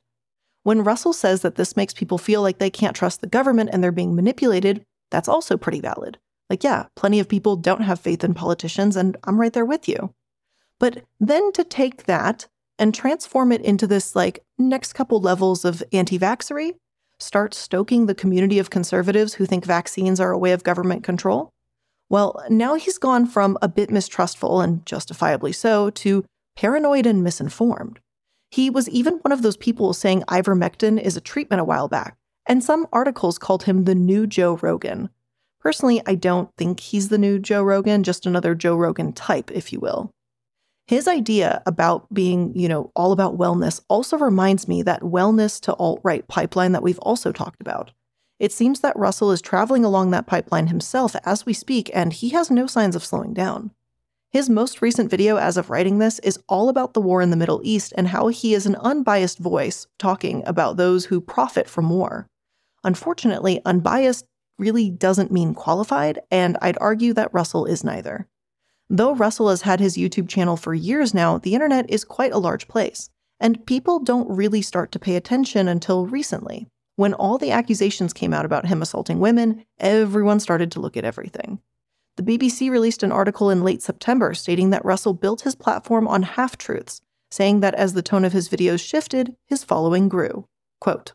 When 0.64 0.82
Russell 0.82 1.12
says 1.12 1.42
that 1.42 1.54
this 1.54 1.76
makes 1.76 1.94
people 1.94 2.18
feel 2.18 2.42
like 2.42 2.58
they 2.58 2.70
can't 2.70 2.96
trust 2.96 3.20
the 3.20 3.26
government 3.28 3.70
and 3.72 3.82
they're 3.82 3.92
being 3.92 4.16
manipulated, 4.16 4.84
that's 5.10 5.28
also 5.28 5.56
pretty 5.56 5.80
valid. 5.80 6.18
Like, 6.50 6.64
yeah, 6.64 6.86
plenty 6.96 7.20
of 7.20 7.28
people 7.28 7.56
don't 7.56 7.82
have 7.82 8.00
faith 8.00 8.24
in 8.24 8.34
politicians, 8.34 8.96
and 8.96 9.16
I'm 9.24 9.40
right 9.40 9.52
there 9.52 9.64
with 9.64 9.88
you. 9.88 10.12
But 10.80 11.04
then 11.20 11.52
to 11.52 11.64
take 11.64 12.04
that 12.04 12.48
and 12.78 12.94
transform 12.94 13.52
it 13.52 13.60
into 13.62 13.86
this 13.86 14.16
like 14.16 14.42
next 14.58 14.92
couple 14.92 15.20
levels 15.20 15.64
of 15.64 15.82
anti 15.92 16.18
vaxxery, 16.18 16.74
start 17.18 17.54
stoking 17.54 18.06
the 18.06 18.14
community 18.14 18.58
of 18.58 18.70
conservatives 18.70 19.34
who 19.34 19.46
think 19.46 19.64
vaccines 19.64 20.20
are 20.20 20.32
a 20.32 20.38
way 20.38 20.52
of 20.52 20.64
government 20.64 21.04
control? 21.04 21.50
Well, 22.10 22.42
now 22.48 22.74
he's 22.74 22.98
gone 22.98 23.26
from 23.26 23.56
a 23.62 23.68
bit 23.68 23.90
mistrustful, 23.90 24.60
and 24.60 24.84
justifiably 24.86 25.52
so, 25.52 25.90
to 25.90 26.24
paranoid 26.56 27.06
and 27.06 27.24
misinformed. 27.24 27.98
He 28.50 28.70
was 28.70 28.88
even 28.88 29.14
one 29.14 29.32
of 29.32 29.42
those 29.42 29.56
people 29.56 29.92
saying 29.94 30.22
ivermectin 30.28 31.00
is 31.00 31.16
a 31.16 31.20
treatment 31.20 31.60
a 31.60 31.64
while 31.64 31.88
back, 31.88 32.16
and 32.46 32.62
some 32.62 32.86
articles 32.92 33.38
called 33.38 33.64
him 33.64 33.84
the 33.84 33.94
new 33.94 34.26
Joe 34.26 34.58
Rogan. 34.62 35.08
Personally, 35.60 36.02
I 36.06 36.14
don't 36.14 36.50
think 36.58 36.78
he's 36.78 37.08
the 37.08 37.18
new 37.18 37.38
Joe 37.38 37.62
Rogan, 37.62 38.02
just 38.04 38.26
another 38.26 38.54
Joe 38.54 38.76
Rogan 38.76 39.12
type, 39.12 39.50
if 39.50 39.72
you 39.72 39.80
will. 39.80 40.10
His 40.86 41.08
idea 41.08 41.62
about 41.64 42.12
being, 42.12 42.52
you 42.54 42.68
know, 42.68 42.92
all 42.94 43.12
about 43.12 43.38
wellness 43.38 43.80
also 43.88 44.18
reminds 44.18 44.68
me 44.68 44.82
that 44.82 45.00
wellness 45.00 45.58
to 45.62 45.74
alt 45.74 46.00
right 46.02 46.26
pipeline 46.28 46.72
that 46.72 46.82
we've 46.82 46.98
also 46.98 47.32
talked 47.32 47.62
about. 47.62 47.92
It 48.38 48.52
seems 48.52 48.80
that 48.80 48.96
Russell 48.96 49.30
is 49.30 49.40
traveling 49.40 49.84
along 49.84 50.10
that 50.10 50.26
pipeline 50.26 50.66
himself 50.66 51.16
as 51.24 51.46
we 51.46 51.54
speak, 51.54 51.90
and 51.94 52.12
he 52.12 52.30
has 52.30 52.50
no 52.50 52.66
signs 52.66 52.94
of 52.94 53.04
slowing 53.04 53.32
down. 53.32 53.70
His 54.30 54.50
most 54.50 54.82
recent 54.82 55.10
video, 55.10 55.36
as 55.36 55.56
of 55.56 55.70
writing 55.70 55.98
this, 55.98 56.18
is 56.18 56.40
all 56.48 56.68
about 56.68 56.92
the 56.92 57.00
war 57.00 57.22
in 57.22 57.30
the 57.30 57.36
Middle 57.36 57.60
East 57.62 57.94
and 57.96 58.08
how 58.08 58.26
he 58.28 58.52
is 58.52 58.66
an 58.66 58.76
unbiased 58.76 59.38
voice 59.38 59.86
talking 59.98 60.42
about 60.44 60.76
those 60.76 61.06
who 61.06 61.20
profit 61.20 61.68
from 61.68 61.88
war. 61.88 62.26
Unfortunately, 62.82 63.62
unbiased 63.64 64.26
really 64.58 64.90
doesn't 64.90 65.32
mean 65.32 65.54
qualified, 65.54 66.18
and 66.30 66.58
I'd 66.60 66.76
argue 66.80 67.14
that 67.14 67.32
Russell 67.32 67.64
is 67.64 67.84
neither. 67.84 68.28
Though 68.90 69.14
Russell 69.14 69.48
has 69.48 69.62
had 69.62 69.80
his 69.80 69.96
YouTube 69.96 70.28
channel 70.28 70.56
for 70.56 70.74
years 70.74 71.14
now, 71.14 71.38
the 71.38 71.54
internet 71.54 71.88
is 71.88 72.04
quite 72.04 72.32
a 72.32 72.38
large 72.38 72.68
place, 72.68 73.08
and 73.40 73.64
people 73.66 73.98
don't 73.98 74.28
really 74.28 74.62
start 74.62 74.92
to 74.92 74.98
pay 74.98 75.16
attention 75.16 75.68
until 75.68 76.06
recently. 76.06 76.66
When 76.96 77.14
all 77.14 77.38
the 77.38 77.50
accusations 77.50 78.12
came 78.12 78.32
out 78.32 78.44
about 78.44 78.66
him 78.66 78.82
assaulting 78.82 79.18
women, 79.18 79.64
everyone 79.78 80.38
started 80.38 80.70
to 80.72 80.80
look 80.80 80.96
at 80.96 81.04
everything. 81.04 81.60
The 82.16 82.22
BBC 82.22 82.70
released 82.70 83.02
an 83.02 83.10
article 83.10 83.50
in 83.50 83.64
late 83.64 83.82
September 83.82 84.34
stating 84.34 84.70
that 84.70 84.84
Russell 84.84 85.14
built 85.14 85.40
his 85.40 85.56
platform 85.56 86.06
on 86.06 86.22
half 86.22 86.56
truths, 86.56 87.00
saying 87.30 87.60
that 87.60 87.74
as 87.74 87.94
the 87.94 88.02
tone 88.02 88.24
of 88.24 88.32
his 88.32 88.48
videos 88.48 88.86
shifted, 88.86 89.34
his 89.46 89.64
following 89.64 90.08
grew. 90.08 90.46
Quote, 90.80 91.14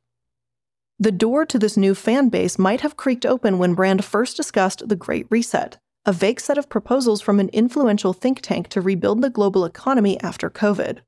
the 1.01 1.13
door 1.13 1.45
to 1.45 1.57
this 1.57 1.77
new 1.77 1.95
fan 1.95 2.27
base 2.27 2.59
might 2.59 2.81
have 2.81 2.97
creaked 2.97 3.25
open 3.25 3.57
when 3.57 3.73
Brand 3.73 4.03
first 4.03 4.35
discussed 4.35 4.89
the 4.89 4.97
Great 4.97 5.27
Reset, 5.29 5.77
a 6.09 6.11
vague 6.11 6.39
set 6.39 6.57
of 6.57 6.69
proposals 6.69 7.21
from 7.21 7.39
an 7.39 7.49
influential 7.49 8.13
think 8.13 8.41
tank 8.41 8.67
to 8.67 8.81
rebuild 8.81 9.21
the 9.21 9.29
global 9.29 9.63
economy 9.63 10.19
after 10.21 10.49
COVID. 10.49 11.01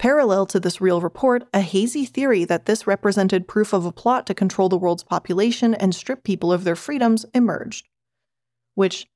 Parallel 0.00 0.46
to 0.46 0.58
this 0.58 0.80
real 0.80 1.00
report, 1.00 1.46
a 1.54 1.60
hazy 1.60 2.04
theory 2.04 2.44
that 2.44 2.66
this 2.66 2.84
represented 2.84 3.46
proof 3.46 3.72
of 3.72 3.84
a 3.84 3.92
plot 3.92 4.26
to 4.26 4.34
control 4.34 4.68
the 4.68 4.76
world's 4.76 5.04
population 5.04 5.76
and 5.76 5.94
strip 5.94 6.24
people 6.24 6.52
of 6.52 6.64
their 6.64 6.74
freedoms 6.74 7.24
emerged. 7.34 7.86
Which, 8.74 9.06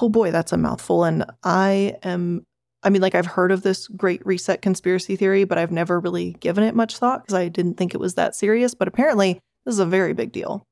oh 0.00 0.08
boy, 0.08 0.30
that's 0.30 0.54
a 0.54 0.56
mouthful. 0.56 1.04
And 1.04 1.26
I 1.44 1.98
am, 2.02 2.46
I 2.82 2.88
mean, 2.88 3.02
like, 3.02 3.14
I've 3.14 3.26
heard 3.26 3.52
of 3.52 3.60
this 3.60 3.88
Great 3.88 4.24
Reset 4.24 4.62
conspiracy 4.62 5.16
theory, 5.16 5.44
but 5.44 5.58
I've 5.58 5.70
never 5.70 6.00
really 6.00 6.32
given 6.40 6.64
it 6.64 6.74
much 6.74 6.96
thought 6.96 7.24
because 7.24 7.34
I 7.34 7.48
didn't 7.48 7.74
think 7.74 7.92
it 7.92 8.00
was 8.00 8.14
that 8.14 8.34
serious. 8.34 8.72
But 8.72 8.88
apparently, 8.88 9.34
this 9.66 9.74
is 9.74 9.80
a 9.80 9.84
very 9.84 10.14
big 10.14 10.32
deal. 10.32 10.64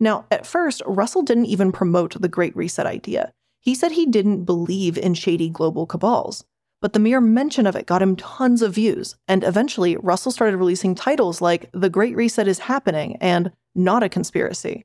Now, 0.00 0.24
at 0.30 0.46
first, 0.46 0.80
Russell 0.86 1.20
didn't 1.20 1.46
even 1.46 1.70
promote 1.70 2.18
the 2.18 2.28
Great 2.28 2.56
Reset 2.56 2.86
idea. 2.86 3.30
He 3.62 3.76
said 3.76 3.92
he 3.92 4.06
didn't 4.06 4.44
believe 4.44 4.98
in 4.98 5.14
shady 5.14 5.48
global 5.48 5.86
cabals. 5.86 6.44
But 6.80 6.94
the 6.94 6.98
mere 6.98 7.20
mention 7.20 7.64
of 7.64 7.76
it 7.76 7.86
got 7.86 8.02
him 8.02 8.16
tons 8.16 8.60
of 8.60 8.74
views, 8.74 9.14
and 9.28 9.44
eventually 9.44 9.96
Russell 9.96 10.32
started 10.32 10.56
releasing 10.56 10.96
titles 10.96 11.40
like 11.40 11.70
The 11.72 11.88
Great 11.88 12.16
Reset 12.16 12.48
is 12.48 12.58
Happening 12.58 13.16
and 13.20 13.52
Not 13.72 14.02
a 14.02 14.08
Conspiracy. 14.08 14.84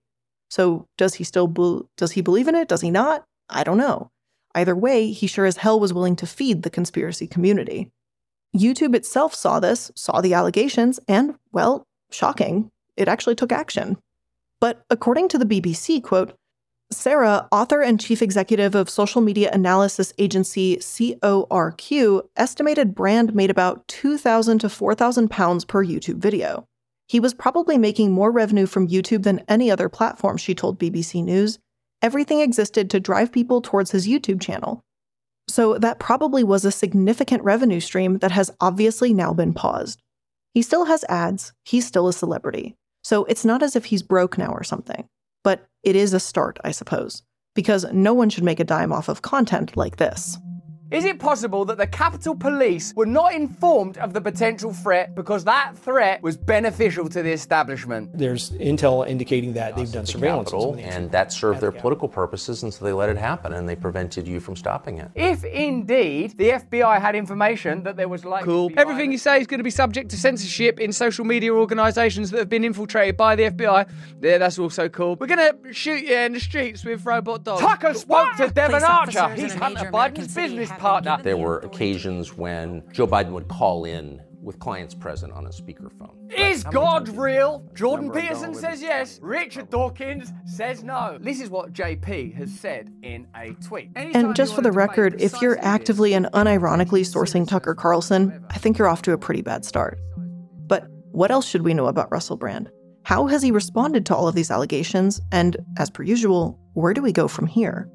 So, 0.52 0.86
does 0.96 1.16
he 1.16 1.24
still 1.24 1.48
be- 1.48 1.82
does 1.98 2.12
he 2.12 2.22
believe 2.22 2.48
in 2.48 2.54
it? 2.54 2.68
Does 2.68 2.82
he 2.82 2.92
not? 2.92 3.26
I 3.50 3.64
don't 3.64 3.80
know. 3.80 4.12
Either 4.54 4.76
way, 4.76 5.12
he 5.12 5.26
sure 5.26 5.46
as 5.46 5.58
hell 5.58 5.80
was 5.80 5.92
willing 5.92 6.16
to 6.18 6.28
feed 6.28 6.62
the 6.62 6.70
conspiracy 6.70 7.26
community. 7.26 7.90
YouTube 8.56 8.96
itself 8.96 9.34
saw 9.34 9.60
this, 9.60 9.92
saw 9.96 10.22
the 10.22 10.36
allegations, 10.36 11.00
and, 11.08 11.34
well, 11.52 11.84
shocking, 12.12 12.70
it 12.96 13.08
actually 13.08 13.36
took 13.36 13.52
action. 13.52 13.98
But 14.60 14.84
according 14.92 15.30
to 15.30 15.40
the 15.40 15.46
BBC, 15.46 16.02
quote, 16.04 16.38
Sarah, 16.90 17.48
author 17.52 17.82
and 17.82 18.00
chief 18.00 18.22
executive 18.22 18.74
of 18.74 18.90
social 18.90 19.22
media 19.22 19.50
analysis 19.52 20.14
agency 20.18 20.78
CORQ, 20.78 22.28
estimated 22.38 22.96
Brand 22.96 23.36
made 23.36 23.52
about 23.52 23.88
2,000 23.88 24.60
to 24.60 24.70
4,000 24.70 25.30
pounds 25.30 25.66
per 25.66 25.86
YouTube 25.86 26.18
video. 26.18 26.66
He 27.08 27.20
was 27.20 27.34
probably 27.34 27.78
making 27.78 28.12
more 28.12 28.32
revenue 28.32 28.66
from 28.66 28.88
YouTube 28.88 29.24
than 29.24 29.44
any 29.48 29.70
other 29.70 29.90
platform, 29.90 30.38
she 30.38 30.56
told 30.56 30.80
BBC 30.80 31.24
News. 31.24 31.60
Everything 32.02 32.40
existed 32.40 32.90
to 32.90 33.00
drive 33.00 33.32
people 33.32 33.62
towards 33.62 33.92
his 33.92 34.08
YouTube 34.08 34.42
channel. 34.42 34.82
So 35.50 35.78
that 35.78 36.00
probably 36.00 36.44
was 36.44 36.66
a 36.66 36.72
significant 36.72 37.44
revenue 37.44 37.80
stream 37.80 38.20
that 38.20 38.32
has 38.32 38.52
obviously 38.60 39.14
now 39.14 39.34
been 39.34 39.54
paused. 39.54 40.02
He 40.54 40.62
still 40.62 40.86
has 40.86 41.06
ads, 41.10 41.54
he's 41.64 41.86
still 41.86 42.08
a 42.08 42.14
celebrity. 42.14 42.76
So 43.04 43.26
it's 43.26 43.46
not 43.46 43.62
as 43.62 43.76
if 43.76 43.86
he's 43.86 44.04
broke 44.04 44.38
now 44.38 44.52
or 44.52 44.64
something. 44.64 45.08
It 45.88 45.96
is 45.96 46.14
a 46.14 46.20
start, 46.20 46.60
I 46.66 46.72
suppose, 46.72 47.24
because 47.56 47.86
no 47.94 48.14
one 48.14 48.30
should 48.30 48.44
make 48.44 48.60
a 48.60 48.66
dime 48.66 48.92
off 48.92 49.08
of 49.08 49.22
content 49.22 49.78
like 49.78 49.96
this. 49.96 50.38
Is 50.90 51.04
it 51.04 51.20
possible 51.20 51.66
that 51.66 51.78
the 51.78 51.86
Capitol 51.86 52.34
Police 52.34 52.94
were 52.96 53.06
not 53.06 53.34
informed 53.34 53.98
of 53.98 54.14
the 54.14 54.22
potential 54.22 54.72
threat 54.72 55.16
because 55.16 55.44
that 55.44 55.74
threat 55.78 56.24
was 56.24 56.38
beneficial 56.38 57.10
to 57.10 57.22
the 57.22 57.32
establishment? 57.32 58.18
There's 58.18 58.52
intel 58.52 59.06
indicating 59.06 59.52
that 59.54 59.76
they've 59.76 59.92
done 59.92 60.06
surveillance. 60.06 60.52
Capitol, 60.52 60.78
and 60.80 61.12
that 61.12 61.34
served 61.34 61.60
their 61.60 61.74
political 61.74 62.08
purposes, 62.08 62.64
and 62.64 62.74
so 62.74 62.86
they 62.86 62.94
let 62.94 63.10
it 63.10 63.18
happen 63.18 63.52
and 63.52 63.68
they 63.68 63.76
prevented 63.76 64.26
you 64.26 64.40
from 64.40 64.56
stopping 64.56 65.00
it. 65.00 65.12
If 65.14 65.44
indeed 65.44 66.38
the 66.38 66.52
FBI 66.52 67.02
had 67.02 67.16
information 67.16 67.84
that 67.84 67.98
there 67.98 68.08
was 68.08 68.24
like 68.24 68.46
Cool. 68.46 68.72
Everything 68.78 69.12
you 69.12 69.18
say 69.18 69.42
is 69.42 69.48
going 69.48 69.58
to 69.58 69.66
be 69.66 69.70
subject 69.70 70.10
to 70.12 70.18
censorship 70.18 70.80
in 70.80 70.94
social 70.94 71.26
media 71.26 71.54
organisations 71.54 72.32
that 72.32 72.38
have 72.40 72.50
been 72.50 72.64
infiltrated 72.64 73.18
by 73.18 73.36
the 73.36 73.44
FBI. 73.44 73.90
Yeah, 74.22 74.38
that's 74.38 74.58
also 74.58 74.88
cool. 74.88 75.18
We're 75.18 75.28
going 75.28 75.52
to 75.64 75.74
shoot 75.74 76.06
you 76.06 76.16
in 76.16 76.32
the 76.32 76.40
streets 76.40 76.86
with 76.86 77.06
robot 77.06 77.44
dogs. 77.44 77.62
Tucker 77.62 77.94
spoke 77.94 78.38
to 78.38 78.50
Devon 78.50 78.80
Police 78.80 79.18
Archer. 79.18 79.42
He's 79.42 79.54
Hunter 79.54 79.92
Biden's 79.92 80.34
business 80.34 80.72
partner. 80.78 81.18
There 81.22 81.38
were 81.38 81.60
occasions 81.60 82.36
when 82.38 82.84
Joe 82.92 83.08
Biden 83.08 83.32
would 83.32 83.48
call 83.48 83.86
in 83.86 84.22
with 84.42 84.60
clients 84.60 84.94
present 84.94 85.34
on 85.34 85.46
a 85.46 85.50
speakerphone. 85.50 86.16
Is 86.32 86.64
God 86.64 87.10
real? 87.10 87.70
Jordan 87.74 88.12
Peterson 88.12 88.54
says 88.54 88.82
yes. 88.82 89.20
Richard 89.22 89.70
Dawkins 89.70 90.32
says 90.46 90.84
no. 90.84 91.18
This 91.20 91.42
is 91.42 91.50
what 91.50 91.74
JP 91.74 92.36
has 92.36 92.52
said 92.58 92.90
in 93.04 93.28
a 93.36 93.54
tweet. 93.56 93.92
And 93.96 94.36
just 94.36 94.56
for 94.56 94.62
the 94.62 94.72
record, 94.72 95.22
if 95.22 95.42
you're 95.42 95.60
actively 95.60 96.14
and 96.14 96.28
unironically 96.28 97.02
sourcing 97.02 97.48
Tucker 97.48 97.76
Carlson, 97.76 98.46
I 98.50 98.58
think 98.58 98.78
you're 98.78 98.88
off 98.88 99.02
to 99.04 99.12
a 99.12 99.18
pretty 99.18 99.42
bad 99.42 99.66
start. 99.66 100.00
But 100.68 100.88
what 101.12 101.30
else 101.30 101.46
should 101.46 101.64
we 101.64 101.74
know 101.74 101.88
about 101.88 102.12
Russell 102.12 102.38
Brand? 102.38 102.70
How 103.04 103.28
has 103.28 103.42
he 103.42 103.52
responded 103.52 104.06
to 104.08 104.16
all 104.16 104.28
of 104.28 104.36
these 104.36 104.52
allegations? 104.52 105.20
And 105.32 105.58
as 105.78 105.90
per 105.90 106.04
usual, 106.04 106.60
where 106.74 106.94
do 106.94 107.02
we 107.02 107.12
go 107.12 107.28
from 107.28 107.48
here? 107.48 107.90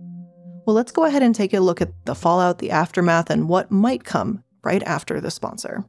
Well, 0.64 0.76
let's 0.76 0.92
go 0.92 1.04
ahead 1.04 1.22
and 1.22 1.34
take 1.34 1.54
a 1.54 1.60
look 1.60 1.80
at 1.80 1.90
the 2.04 2.14
fallout, 2.14 2.58
the 2.58 2.70
aftermath, 2.70 3.30
and 3.30 3.48
what 3.48 3.70
might 3.72 4.04
come 4.04 4.44
right 4.62 4.82
after 4.84 5.20
the 5.20 5.30
sponsor. 5.30 5.84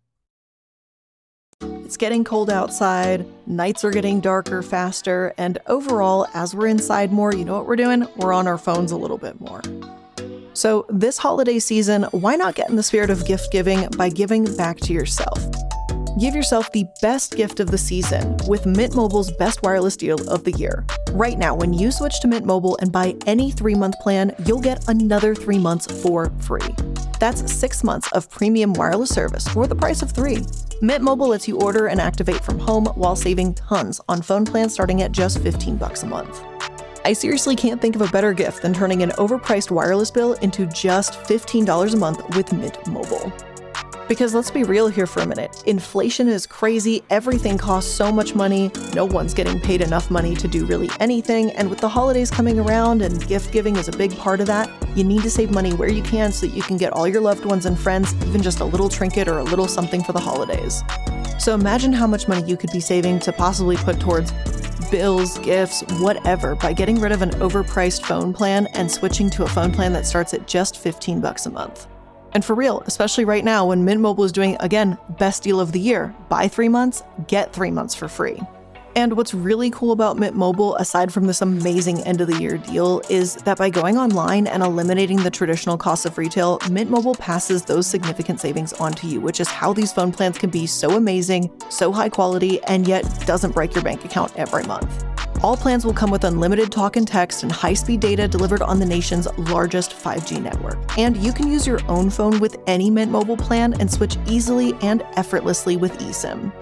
It's 1.61 1.95
getting 1.95 2.23
cold 2.23 2.49
outside, 2.49 3.25
nights 3.45 3.83
are 3.83 3.91
getting 3.91 4.19
darker 4.19 4.63
faster, 4.63 5.33
and 5.37 5.59
overall, 5.67 6.27
as 6.33 6.55
we're 6.55 6.67
inside 6.67 7.11
more, 7.11 7.35
you 7.35 7.45
know 7.45 7.55
what 7.55 7.67
we're 7.67 7.75
doing? 7.75 8.07
We're 8.15 8.33
on 8.33 8.47
our 8.47 8.57
phones 8.57 8.91
a 8.91 8.97
little 8.97 9.19
bit 9.19 9.39
more. 9.39 9.61
So, 10.55 10.87
this 10.89 11.19
holiday 11.19 11.59
season, 11.59 12.03
why 12.11 12.35
not 12.35 12.55
get 12.55 12.69
in 12.69 12.75
the 12.75 12.83
spirit 12.83 13.11
of 13.11 13.25
gift 13.25 13.51
giving 13.51 13.87
by 13.89 14.09
giving 14.09 14.45
back 14.55 14.79
to 14.81 14.93
yourself? 14.93 15.39
Give 16.19 16.35
yourself 16.35 16.71
the 16.71 16.85
best 17.01 17.37
gift 17.37 17.59
of 17.59 17.71
the 17.71 17.77
season 17.77 18.37
with 18.47 18.67
Mint 18.67 18.93
Mobile's 18.93 19.31
best 19.31 19.63
wireless 19.63 19.97
deal 19.97 20.19
of 20.29 20.43
the 20.43 20.51
year. 20.51 20.85
Right 21.11 21.39
now, 21.39 21.55
when 21.55 21.73
you 21.73 21.91
switch 21.91 22.19
to 22.19 22.27
Mint 22.27 22.45
Mobile 22.45 22.77
and 22.81 22.91
buy 22.91 23.15
any 23.25 23.49
three 23.49 23.73
month 23.73 23.95
plan, 23.99 24.35
you'll 24.45 24.61
get 24.61 24.87
another 24.87 25.33
three 25.33 25.57
months 25.57 25.87
for 26.03 26.29
free. 26.37 26.75
That's 27.19 27.51
six 27.51 27.83
months 27.83 28.11
of 28.11 28.29
premium 28.29 28.73
wireless 28.73 29.09
service 29.09 29.47
for 29.47 29.65
the 29.65 29.73
price 29.73 30.03
of 30.03 30.11
three. 30.11 30.45
Mint 30.83 31.03
Mobile 31.03 31.29
lets 31.29 31.47
you 31.47 31.59
order 31.59 31.87
and 31.87 31.99
activate 31.99 32.43
from 32.43 32.59
home 32.59 32.85
while 32.93 33.15
saving 33.15 33.55
tons 33.55 33.99
on 34.07 34.21
phone 34.21 34.45
plans 34.45 34.71
starting 34.71 35.01
at 35.01 35.13
just 35.13 35.39
15 35.39 35.77
bucks 35.77 36.03
a 36.03 36.05
month. 36.05 36.43
I 37.05 37.13
seriously 37.13 37.55
can't 37.55 37.81
think 37.81 37.95
of 37.95 38.03
a 38.03 38.11
better 38.11 38.33
gift 38.33 38.61
than 38.61 38.71
turning 38.71 39.01
an 39.01 39.09
overpriced 39.17 39.71
wireless 39.71 40.11
bill 40.11 40.33
into 40.43 40.67
just 40.67 41.13
$15 41.13 41.91
a 41.91 41.97
month 41.97 42.35
with 42.35 42.53
Mint 42.53 42.85
Mobile. 42.85 43.33
Because 44.13 44.35
let's 44.35 44.51
be 44.51 44.63
real 44.63 44.89
here 44.89 45.07
for 45.07 45.21
a 45.21 45.25
minute. 45.25 45.63
Inflation 45.65 46.27
is 46.27 46.45
crazy, 46.45 47.01
everything 47.09 47.57
costs 47.57 47.91
so 47.91 48.11
much 48.11 48.35
money, 48.35 48.69
no 48.93 49.05
one's 49.05 49.33
getting 49.33 49.59
paid 49.59 49.81
enough 49.81 50.11
money 50.11 50.35
to 50.35 50.47
do 50.47 50.67
really 50.67 50.87
anything, 50.99 51.49
and 51.53 51.67
with 51.67 51.79
the 51.79 51.89
holidays 51.89 52.29
coming 52.29 52.59
around 52.59 53.01
and 53.01 53.27
gift 53.27 53.51
giving 53.51 53.75
is 53.75 53.87
a 53.87 53.91
big 53.91 54.15
part 54.15 54.39
of 54.39 54.45
that, 54.45 54.69
you 54.95 55.03
need 55.03 55.23
to 55.23 55.31
save 55.31 55.49
money 55.49 55.73
where 55.73 55.89
you 55.89 56.03
can 56.03 56.31
so 56.31 56.45
that 56.45 56.55
you 56.55 56.61
can 56.61 56.77
get 56.77 56.93
all 56.93 57.07
your 57.07 57.21
loved 57.21 57.43
ones 57.43 57.65
and 57.65 57.79
friends 57.79 58.13
even 58.27 58.43
just 58.43 58.59
a 58.59 58.63
little 58.63 58.87
trinket 58.87 59.27
or 59.27 59.39
a 59.39 59.43
little 59.43 59.67
something 59.67 60.03
for 60.03 60.13
the 60.13 60.19
holidays. 60.19 60.83
So 61.39 61.55
imagine 61.55 61.91
how 61.91 62.05
much 62.05 62.27
money 62.27 62.47
you 62.47 62.55
could 62.55 62.71
be 62.71 62.81
saving 62.81 63.19
to 63.21 63.33
possibly 63.33 63.77
put 63.77 63.99
towards 63.99 64.31
bills, 64.91 65.39
gifts, 65.39 65.81
whatever 65.93 66.53
by 66.53 66.71
getting 66.71 67.01
rid 67.01 67.13
of 67.13 67.23
an 67.23 67.31
overpriced 67.31 68.05
phone 68.05 68.31
plan 68.31 68.67
and 68.75 68.91
switching 68.91 69.31
to 69.31 69.41
a 69.41 69.47
phone 69.47 69.71
plan 69.71 69.91
that 69.93 70.05
starts 70.05 70.35
at 70.35 70.45
just 70.45 70.77
15 70.77 71.19
bucks 71.19 71.47
a 71.47 71.49
month. 71.49 71.87
And 72.33 72.43
for 72.43 72.55
real, 72.55 72.81
especially 72.87 73.25
right 73.25 73.43
now 73.43 73.67
when 73.67 73.85
Mint 73.85 74.01
Mobile 74.01 74.23
is 74.23 74.31
doing, 74.31 74.57
again, 74.59 74.97
best 75.19 75.43
deal 75.43 75.59
of 75.59 75.71
the 75.71 75.79
year 75.79 76.13
buy 76.29 76.47
three 76.47 76.69
months, 76.69 77.03
get 77.27 77.53
three 77.53 77.71
months 77.71 77.95
for 77.95 78.07
free. 78.07 78.39
And 78.95 79.17
what's 79.17 79.33
really 79.33 79.71
cool 79.71 79.91
about 79.91 80.17
Mint 80.17 80.35
Mobile, 80.35 80.75
aside 80.75 81.11
from 81.11 81.25
this 81.25 81.41
amazing 81.41 82.01
end 82.01 82.21
of 82.21 82.27
the 82.27 82.39
year 82.39 82.57
deal, 82.59 83.01
is 83.09 83.35
that 83.37 83.57
by 83.57 83.71
going 83.71 83.97
online 83.97 84.45
and 84.45 84.61
eliminating 84.61 85.23
the 85.23 85.31
traditional 85.31 85.77
costs 85.77 86.05
of 86.05 86.19
retail, 86.19 86.59
Mint 86.69 86.91
Mobile 86.91 87.15
passes 87.15 87.63
those 87.63 87.87
significant 87.87 88.39
savings 88.39 88.71
on 88.73 88.93
to 88.93 89.07
you, 89.07 89.19
which 89.19 89.39
is 89.39 89.47
how 89.47 89.73
these 89.73 89.91
phone 89.91 90.11
plans 90.11 90.37
can 90.37 90.51
be 90.51 90.67
so 90.67 90.91
amazing, 90.91 91.49
so 91.69 91.91
high 91.91 92.09
quality, 92.09 92.61
and 92.65 92.87
yet 92.87 93.03
doesn't 93.25 93.55
break 93.55 93.73
your 93.73 93.83
bank 93.83 94.05
account 94.05 94.31
every 94.35 94.63
month. 94.63 95.03
All 95.43 95.57
plans 95.57 95.85
will 95.85 95.93
come 95.93 96.11
with 96.11 96.23
unlimited 96.23 96.71
talk 96.71 96.95
and 96.95 97.07
text 97.07 97.41
and 97.41 97.51
high 97.51 97.73
speed 97.73 97.99
data 97.99 98.27
delivered 98.27 98.61
on 98.61 98.79
the 98.79 98.85
nation's 98.85 99.27
largest 99.37 99.91
5G 99.91 100.39
network. 100.39 100.77
And 100.97 101.17
you 101.17 101.33
can 101.33 101.51
use 101.51 101.65
your 101.65 101.81
own 101.89 102.09
phone 102.09 102.39
with 102.39 102.57
any 102.67 102.89
Mint 102.89 103.11
Mobile 103.11 103.37
plan 103.37 103.73
and 103.81 103.91
switch 103.91 104.17
easily 104.27 104.73
and 104.81 105.01
effortlessly 105.17 105.77
with 105.77 105.93
eSIM. 105.97 106.53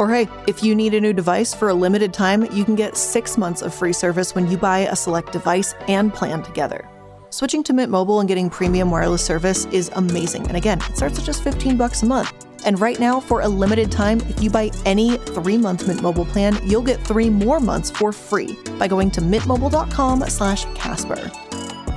Or 0.00 0.08
hey, 0.08 0.28
if 0.48 0.62
you 0.62 0.74
need 0.74 0.94
a 0.94 1.00
new 1.00 1.12
device 1.12 1.52
for 1.52 1.68
a 1.68 1.74
limited 1.74 2.14
time, 2.14 2.50
you 2.54 2.64
can 2.64 2.74
get 2.74 2.96
six 2.96 3.36
months 3.36 3.60
of 3.60 3.74
free 3.74 3.92
service 3.92 4.34
when 4.34 4.50
you 4.50 4.56
buy 4.56 4.88
a 4.90 4.96
select 4.96 5.30
device 5.30 5.74
and 5.88 6.12
plan 6.12 6.42
together. 6.42 6.88
Switching 7.28 7.62
to 7.64 7.74
Mint 7.74 7.92
Mobile 7.92 8.18
and 8.18 8.26
getting 8.26 8.48
premium 8.48 8.90
wireless 8.90 9.22
service 9.22 9.66
is 9.66 9.90
amazing. 9.96 10.46
And 10.46 10.56
again, 10.56 10.78
it 10.88 10.96
starts 10.96 11.18
at 11.18 11.26
just 11.26 11.42
15 11.42 11.76
bucks 11.76 12.02
a 12.02 12.06
month. 12.06 12.46
And 12.64 12.80
right 12.80 12.98
now, 12.98 13.20
for 13.20 13.42
a 13.42 13.48
limited 13.48 13.92
time, 13.92 14.22
if 14.22 14.42
you 14.42 14.48
buy 14.48 14.70
any 14.86 15.18
three-month 15.18 15.86
Mint 15.86 16.00
Mobile 16.00 16.24
plan, 16.24 16.58
you'll 16.66 16.88
get 16.90 17.04
three 17.04 17.28
more 17.28 17.60
months 17.60 17.90
for 17.90 18.10
free 18.10 18.56
by 18.78 18.88
going 18.88 19.10
to 19.10 19.20
mintmobile.com 19.20 20.26
slash 20.30 20.64
Casper. 20.76 21.30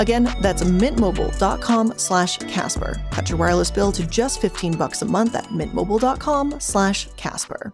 Again, 0.01 0.25
that's 0.41 0.61
mintmobile.com 0.61 1.93
slash 1.95 2.37
Casper. 2.39 3.01
Cut 3.11 3.29
your 3.29 3.37
wireless 3.37 3.71
bill 3.71 3.93
to 3.93 4.05
just 4.05 4.41
15 4.41 4.73
bucks 4.73 5.01
a 5.03 5.05
month 5.05 5.35
at 5.35 5.45
mintmobile.com 5.45 6.59
slash 6.59 7.07
Casper. 7.15 7.71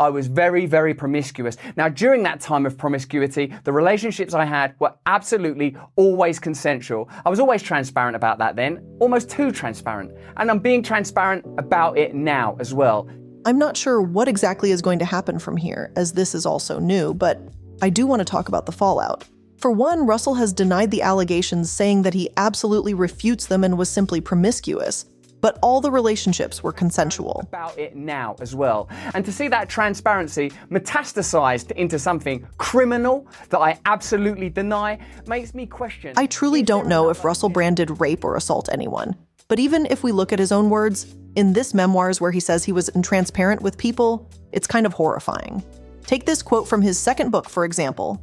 I 0.00 0.08
was 0.08 0.28
very, 0.28 0.64
very 0.64 0.94
promiscuous. 0.94 1.58
Now, 1.76 1.90
during 1.90 2.22
that 2.22 2.40
time 2.40 2.64
of 2.64 2.78
promiscuity, 2.78 3.52
the 3.64 3.72
relationships 3.72 4.32
I 4.32 4.46
had 4.46 4.74
were 4.78 4.94
absolutely 5.04 5.76
always 5.96 6.38
consensual. 6.38 7.10
I 7.26 7.28
was 7.28 7.38
always 7.38 7.62
transparent 7.62 8.16
about 8.16 8.38
that 8.38 8.56
then, 8.56 8.82
almost 8.98 9.28
too 9.28 9.52
transparent. 9.52 10.12
And 10.38 10.50
I'm 10.50 10.58
being 10.58 10.82
transparent 10.82 11.44
about 11.58 11.98
it 11.98 12.14
now 12.14 12.56
as 12.58 12.72
well. 12.72 13.10
I'm 13.44 13.58
not 13.58 13.76
sure 13.76 14.00
what 14.00 14.26
exactly 14.26 14.70
is 14.70 14.80
going 14.80 14.98
to 15.00 15.04
happen 15.04 15.38
from 15.38 15.58
here, 15.58 15.92
as 15.96 16.14
this 16.14 16.34
is 16.34 16.46
also 16.46 16.78
new, 16.78 17.12
but 17.12 17.38
I 17.82 17.90
do 17.90 18.06
want 18.06 18.20
to 18.20 18.24
talk 18.24 18.48
about 18.48 18.64
the 18.64 18.72
fallout. 18.72 19.26
For 19.58 19.70
one, 19.70 20.06
Russell 20.06 20.34
has 20.36 20.54
denied 20.54 20.90
the 20.90 21.02
allegations, 21.02 21.70
saying 21.70 22.02
that 22.02 22.14
he 22.14 22.30
absolutely 22.38 22.94
refutes 22.94 23.46
them 23.46 23.64
and 23.64 23.76
was 23.76 23.90
simply 23.90 24.22
promiscuous. 24.22 25.04
But 25.40 25.58
all 25.62 25.80
the 25.80 25.90
relationships 25.90 26.62
were 26.62 26.72
consensual. 26.72 27.40
About 27.48 27.78
it 27.78 27.96
now 27.96 28.36
as 28.40 28.54
well. 28.54 28.88
And 29.14 29.24
to 29.24 29.32
see 29.32 29.48
that 29.48 29.68
transparency 29.68 30.52
metastasized 30.70 31.72
into 31.72 31.98
something 31.98 32.46
criminal 32.58 33.26
that 33.48 33.60
I 33.60 33.78
absolutely 33.86 34.50
deny 34.50 34.98
makes 35.26 35.54
me 35.54 35.66
question. 35.66 36.14
I 36.16 36.26
truly 36.26 36.62
don't 36.62 36.86
know 36.86 37.08
if 37.08 37.24
Russell 37.24 37.48
Brand 37.48 37.78
did 37.78 38.00
rape 38.00 38.24
or 38.24 38.36
assault 38.36 38.68
anyone. 38.72 39.16
But 39.48 39.58
even 39.58 39.86
if 39.86 40.04
we 40.04 40.12
look 40.12 40.32
at 40.32 40.38
his 40.38 40.52
own 40.52 40.70
words, 40.70 41.14
in 41.36 41.52
this 41.52 41.74
memoirs 41.74 42.20
where 42.20 42.30
he 42.30 42.40
says 42.40 42.64
he 42.64 42.72
was 42.72 42.90
intransparent 42.90 43.60
with 43.62 43.78
people, 43.78 44.28
it's 44.52 44.66
kind 44.66 44.86
of 44.86 44.92
horrifying. 44.92 45.62
Take 46.06 46.26
this 46.26 46.42
quote 46.42 46.68
from 46.68 46.82
his 46.82 46.98
second 46.98 47.30
book, 47.30 47.48
for 47.48 47.64
example. 47.64 48.22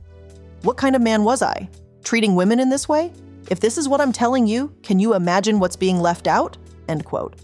What 0.62 0.77
kind 0.77 0.95
of 0.95 1.01
man 1.01 1.23
was 1.23 1.41
I? 1.41 1.69
Treating 2.03 2.36
women 2.36 2.60
in 2.60 2.69
this 2.69 2.88
way? 2.88 3.12
If 3.49 3.60
this 3.60 3.77
is 3.77 3.88
what 3.88 4.01
I'm 4.01 4.12
telling 4.12 4.45
you, 4.47 4.75
can 4.84 4.99
you 4.99 5.13
imagine 5.13 5.60
what's 5.60 5.75
being 5.75 5.99
left 5.99 6.27
out? 6.27 6.58
End 6.88 7.06
quote. 7.06 7.36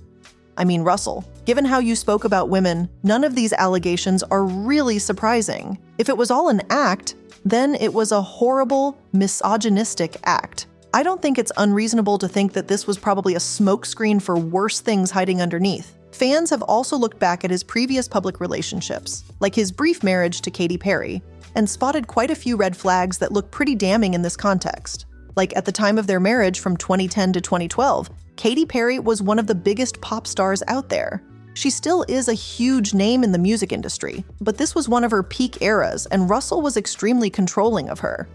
I 0.57 0.65
mean, 0.65 0.83
Russell, 0.83 1.25
given 1.45 1.65
how 1.65 1.79
you 1.79 1.95
spoke 1.95 2.25
about 2.25 2.49
women, 2.49 2.89
none 3.01 3.23
of 3.23 3.35
these 3.35 3.53
allegations 3.53 4.23
are 4.23 4.43
really 4.43 4.99
surprising. 4.99 5.79
If 5.97 6.09
it 6.09 6.17
was 6.17 6.29
all 6.29 6.49
an 6.49 6.61
act, 6.69 7.15
then 7.43 7.75
it 7.75 7.93
was 7.93 8.11
a 8.11 8.21
horrible, 8.21 8.97
misogynistic 9.11 10.17
act. 10.23 10.67
I 10.93 11.01
don't 11.01 11.21
think 11.21 11.39
it's 11.39 11.51
unreasonable 11.57 12.19
to 12.19 12.27
think 12.27 12.53
that 12.53 12.67
this 12.67 12.85
was 12.85 12.99
probably 12.99 13.33
a 13.33 13.39
smokescreen 13.39 14.21
for 14.21 14.37
worse 14.37 14.79
things 14.79 15.09
hiding 15.09 15.41
underneath. 15.41 15.97
Fans 16.11 16.51
have 16.51 16.61
also 16.61 16.95
looked 16.95 17.17
back 17.17 17.43
at 17.43 17.49
his 17.49 17.63
previous 17.63 18.07
public 18.07 18.39
relationships, 18.39 19.23
like 19.39 19.55
his 19.55 19.71
brief 19.71 20.03
marriage 20.03 20.41
to 20.41 20.51
Katy 20.51 20.77
Perry, 20.77 21.23
and 21.55 21.67
spotted 21.67 22.05
quite 22.05 22.29
a 22.29 22.35
few 22.35 22.55
red 22.55 22.77
flags 22.77 23.17
that 23.17 23.31
look 23.31 23.49
pretty 23.49 23.73
damning 23.73 24.13
in 24.13 24.21
this 24.21 24.37
context. 24.37 25.07
Like 25.35 25.55
at 25.55 25.65
the 25.65 25.71
time 25.71 25.97
of 25.97 26.05
their 26.05 26.19
marriage 26.19 26.59
from 26.59 26.77
2010 26.77 27.33
to 27.33 27.41
2012, 27.41 28.11
Katy 28.35 28.65
Perry 28.65 28.99
was 28.99 29.21
one 29.21 29.39
of 29.39 29.47
the 29.47 29.55
biggest 29.55 30.01
pop 30.01 30.27
stars 30.27 30.63
out 30.67 30.89
there. 30.89 31.23
She 31.53 31.69
still 31.69 32.03
is 32.07 32.27
a 32.27 32.33
huge 32.33 32.93
name 32.93 33.23
in 33.23 33.31
the 33.31 33.37
music 33.37 33.71
industry, 33.71 34.25
but 34.41 34.57
this 34.57 34.73
was 34.73 34.89
one 34.89 35.03
of 35.03 35.11
her 35.11 35.21
peak 35.21 35.61
eras, 35.61 36.07
and 36.07 36.29
Russell 36.29 36.61
was 36.61 36.77
extremely 36.77 37.29
controlling 37.29 37.89
of 37.89 37.99
her. 37.99 38.27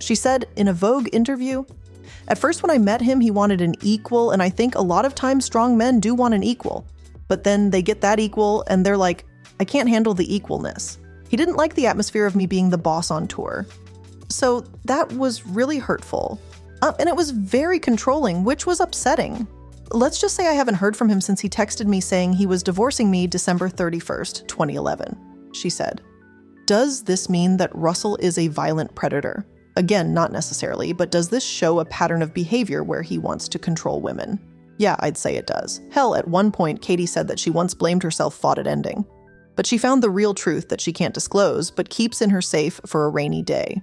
She 0.00 0.16
said 0.16 0.46
in 0.56 0.68
a 0.68 0.72
Vogue 0.72 1.08
interview, 1.12 1.64
At 2.26 2.38
first, 2.38 2.62
when 2.62 2.70
I 2.70 2.78
met 2.78 3.00
him, 3.00 3.20
he 3.20 3.30
wanted 3.30 3.60
an 3.60 3.76
equal, 3.80 4.32
and 4.32 4.42
I 4.42 4.50
think 4.50 4.74
a 4.74 4.80
lot 4.80 5.04
of 5.04 5.14
times 5.14 5.44
strong 5.44 5.78
men 5.78 6.00
do 6.00 6.14
want 6.14 6.34
an 6.34 6.42
equal. 6.42 6.84
But 7.28 7.44
then 7.44 7.70
they 7.70 7.80
get 7.80 8.00
that 8.00 8.18
equal, 8.18 8.64
and 8.66 8.84
they're 8.84 8.96
like, 8.96 9.24
I 9.60 9.64
can't 9.64 9.88
handle 9.88 10.14
the 10.14 10.26
equalness. 10.26 10.98
He 11.28 11.36
didn't 11.36 11.56
like 11.56 11.74
the 11.74 11.86
atmosphere 11.86 12.26
of 12.26 12.36
me 12.36 12.46
being 12.46 12.70
the 12.70 12.78
boss 12.78 13.10
on 13.10 13.28
tour. 13.28 13.66
So 14.28 14.64
that 14.84 15.12
was 15.12 15.46
really 15.46 15.78
hurtful. 15.78 16.40
And 16.98 17.08
it 17.08 17.16
was 17.16 17.30
very 17.30 17.78
controlling, 17.78 18.44
which 18.44 18.66
was 18.66 18.80
upsetting. 18.80 19.46
Let's 19.90 20.20
just 20.20 20.34
say 20.34 20.48
I 20.48 20.52
haven't 20.52 20.76
heard 20.76 20.96
from 20.96 21.08
him 21.08 21.20
since 21.20 21.40
he 21.40 21.48
texted 21.48 21.86
me 21.86 22.00
saying 22.00 22.32
he 22.32 22.46
was 22.46 22.62
divorcing 22.62 23.10
me 23.10 23.26
December 23.26 23.68
31st, 23.68 24.46
2011. 24.48 25.50
She 25.52 25.70
said, 25.70 26.02
Does 26.66 27.02
this 27.02 27.28
mean 27.28 27.56
that 27.58 27.74
Russell 27.74 28.16
is 28.16 28.38
a 28.38 28.48
violent 28.48 28.94
predator? 28.94 29.46
Again, 29.76 30.14
not 30.14 30.32
necessarily, 30.32 30.92
but 30.92 31.10
does 31.10 31.28
this 31.28 31.44
show 31.44 31.80
a 31.80 31.84
pattern 31.84 32.22
of 32.22 32.34
behavior 32.34 32.82
where 32.82 33.02
he 33.02 33.18
wants 33.18 33.48
to 33.48 33.58
control 33.58 34.00
women? 34.00 34.38
Yeah, 34.78 34.96
I'd 35.00 35.16
say 35.16 35.36
it 35.36 35.46
does. 35.46 35.80
Hell, 35.90 36.14
at 36.14 36.28
one 36.28 36.50
point, 36.50 36.82
Katy 36.82 37.06
said 37.06 37.28
that 37.28 37.38
she 37.38 37.50
once 37.50 37.74
blamed 37.74 38.02
herself 38.02 38.34
fought 38.34 38.58
at 38.58 38.66
ending. 38.66 39.04
But 39.56 39.66
she 39.66 39.78
found 39.78 40.02
the 40.02 40.10
real 40.10 40.34
truth 40.34 40.68
that 40.68 40.80
she 40.80 40.92
can't 40.92 41.14
disclose, 41.14 41.70
but 41.70 41.90
keeps 41.90 42.20
in 42.20 42.30
her 42.30 42.42
safe 42.42 42.80
for 42.86 43.04
a 43.04 43.10
rainy 43.10 43.42
day. 43.42 43.82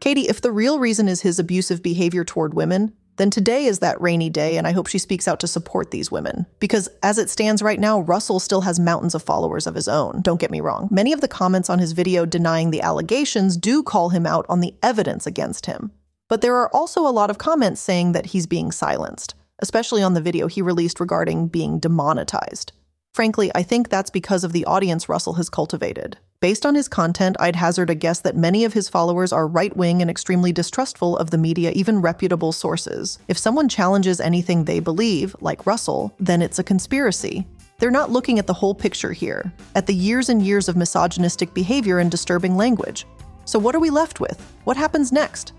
Katy, 0.00 0.22
if 0.22 0.40
the 0.40 0.52
real 0.52 0.78
reason 0.78 1.08
is 1.08 1.22
his 1.22 1.38
abusive 1.38 1.82
behavior 1.82 2.24
toward 2.24 2.54
women, 2.54 2.92
then 3.16 3.30
today 3.30 3.64
is 3.64 3.78
that 3.78 4.00
rainy 4.00 4.28
day, 4.28 4.58
and 4.58 4.66
I 4.66 4.72
hope 4.72 4.86
she 4.86 4.98
speaks 4.98 5.26
out 5.26 5.40
to 5.40 5.46
support 5.46 5.90
these 5.90 6.10
women. 6.10 6.46
Because 6.60 6.88
as 7.02 7.18
it 7.18 7.30
stands 7.30 7.62
right 7.62 7.80
now, 7.80 8.00
Russell 8.00 8.40
still 8.40 8.60
has 8.62 8.78
mountains 8.78 9.14
of 9.14 9.22
followers 9.22 9.66
of 9.66 9.74
his 9.74 9.88
own, 9.88 10.20
don't 10.22 10.40
get 10.40 10.50
me 10.50 10.60
wrong. 10.60 10.88
Many 10.90 11.12
of 11.12 11.20
the 11.20 11.28
comments 11.28 11.70
on 11.70 11.78
his 11.78 11.92
video 11.92 12.26
denying 12.26 12.70
the 12.70 12.82
allegations 12.82 13.56
do 13.56 13.82
call 13.82 14.10
him 14.10 14.26
out 14.26 14.44
on 14.48 14.60
the 14.60 14.74
evidence 14.82 15.26
against 15.26 15.66
him. 15.66 15.92
But 16.28 16.40
there 16.40 16.56
are 16.56 16.74
also 16.74 17.06
a 17.06 17.10
lot 17.10 17.30
of 17.30 17.38
comments 17.38 17.80
saying 17.80 18.12
that 18.12 18.26
he's 18.26 18.46
being 18.46 18.72
silenced, 18.72 19.34
especially 19.60 20.02
on 20.02 20.14
the 20.14 20.20
video 20.20 20.46
he 20.46 20.60
released 20.60 21.00
regarding 21.00 21.48
being 21.48 21.78
demonetized. 21.78 22.72
Frankly, 23.14 23.50
I 23.54 23.62
think 23.62 23.88
that's 23.88 24.10
because 24.10 24.44
of 24.44 24.52
the 24.52 24.66
audience 24.66 25.08
Russell 25.08 25.34
has 25.34 25.48
cultivated. 25.48 26.18
Based 26.40 26.66
on 26.66 26.74
his 26.74 26.86
content, 26.86 27.36
I'd 27.40 27.56
hazard 27.56 27.88
a 27.88 27.94
guess 27.94 28.20
that 28.20 28.36
many 28.36 28.64
of 28.64 28.74
his 28.74 28.90
followers 28.90 29.32
are 29.32 29.46
right 29.46 29.74
wing 29.74 30.02
and 30.02 30.10
extremely 30.10 30.52
distrustful 30.52 31.16
of 31.16 31.30
the 31.30 31.38
media, 31.38 31.70
even 31.70 32.02
reputable 32.02 32.52
sources. 32.52 33.18
If 33.26 33.38
someone 33.38 33.70
challenges 33.70 34.20
anything 34.20 34.64
they 34.64 34.80
believe, 34.80 35.34
like 35.40 35.64
Russell, 35.64 36.14
then 36.18 36.42
it's 36.42 36.58
a 36.58 36.64
conspiracy. 36.64 37.46
They're 37.78 37.90
not 37.90 38.10
looking 38.10 38.38
at 38.38 38.46
the 38.46 38.52
whole 38.52 38.74
picture 38.74 39.12
here, 39.12 39.50
at 39.74 39.86
the 39.86 39.94
years 39.94 40.28
and 40.28 40.42
years 40.42 40.68
of 40.68 40.76
misogynistic 40.76 41.54
behavior 41.54 42.00
and 42.00 42.10
disturbing 42.10 42.54
language. 42.54 43.06
So, 43.46 43.58
what 43.58 43.74
are 43.74 43.80
we 43.80 43.90
left 43.90 44.20
with? 44.20 44.38
What 44.64 44.76
happens 44.76 45.12
next? 45.12 45.54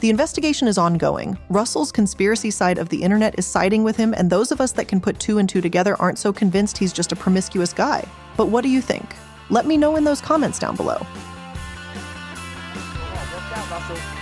The 0.00 0.10
investigation 0.10 0.66
is 0.66 0.78
ongoing. 0.78 1.36
Russell's 1.50 1.92
conspiracy 1.92 2.50
side 2.50 2.78
of 2.78 2.88
the 2.88 3.02
internet 3.02 3.38
is 3.38 3.46
siding 3.46 3.84
with 3.84 3.96
him, 3.96 4.14
and 4.14 4.30
those 4.30 4.50
of 4.50 4.62
us 4.62 4.72
that 4.72 4.88
can 4.88 5.00
put 5.00 5.20
two 5.20 5.38
and 5.38 5.48
two 5.48 5.60
together 5.60 5.94
aren't 6.00 6.18
so 6.18 6.32
convinced 6.32 6.78
he's 6.78 6.92
just 6.92 7.12
a 7.12 7.16
promiscuous 7.16 7.74
guy. 7.74 8.04
But 8.36 8.46
what 8.46 8.62
do 8.62 8.70
you 8.70 8.80
think? 8.80 9.14
Let 9.52 9.66
me 9.66 9.76
know 9.76 9.96
in 9.96 10.04
those 10.04 10.22
comments 10.22 10.58
down 10.58 10.76
below. 10.76 10.96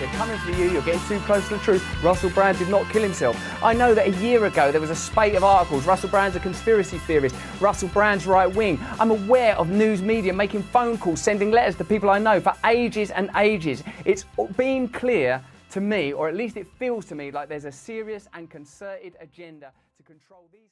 They're 0.01 0.09
coming 0.15 0.37
for 0.39 0.51
you. 0.51 0.71
You're 0.71 0.83
getting 0.83 1.01
too 1.07 1.21
close 1.21 1.47
to 1.49 1.57
the 1.57 1.61
truth. 1.61 2.03
Russell 2.03 2.31
Brand 2.31 2.59
did 2.59 2.69
not 2.69 2.91
kill 2.91 3.03
himself. 3.03 3.37
I 3.63 3.73
know 3.73 3.95
that 3.95 4.09
a 4.09 4.11
year 4.19 4.47
ago 4.47 4.73
there 4.73 4.81
was 4.81 4.91
a 4.91 4.97
spate 4.97 5.37
of 5.37 5.45
articles. 5.45 5.87
Russell 5.87 6.09
Brand's 6.09 6.35
a 6.35 6.41
conspiracy 6.41 6.99
theorist. 6.99 7.37
Russell 7.61 7.89
Brand's 7.91 8.27
right 8.27 8.53
wing. 8.53 8.81
I'm 8.99 9.13
aware 9.13 9.57
of 9.57 9.71
news 9.71 10.03
media 10.03 10.33
making 10.33 10.65
phone 10.65 10.99
calls, 10.99 11.21
sending 11.21 11.53
letters 11.53 11.77
to 11.77 11.85
people 11.85 12.11
I 12.11 12.19
know 12.19 12.41
for 12.41 12.53
ages 12.65 13.13
and 13.13 13.31
ages. 13.37 13.85
It's 14.05 14.25
been 14.57 14.89
clear 14.89 15.45
to 15.71 15.81
me, 15.81 16.13
or 16.13 16.29
at 16.29 16.35
least 16.35 16.57
it 16.57 16.67
feels 16.67 17.05
to 17.05 17.15
me, 17.15 17.31
like 17.31 17.49
there's 17.49 17.67
a 17.67 17.73
serious 17.73 18.29
and 18.35 18.51
concerted 18.51 19.15
agenda 19.21 19.71
to 19.97 20.03
control 20.03 20.49
these. 20.51 20.70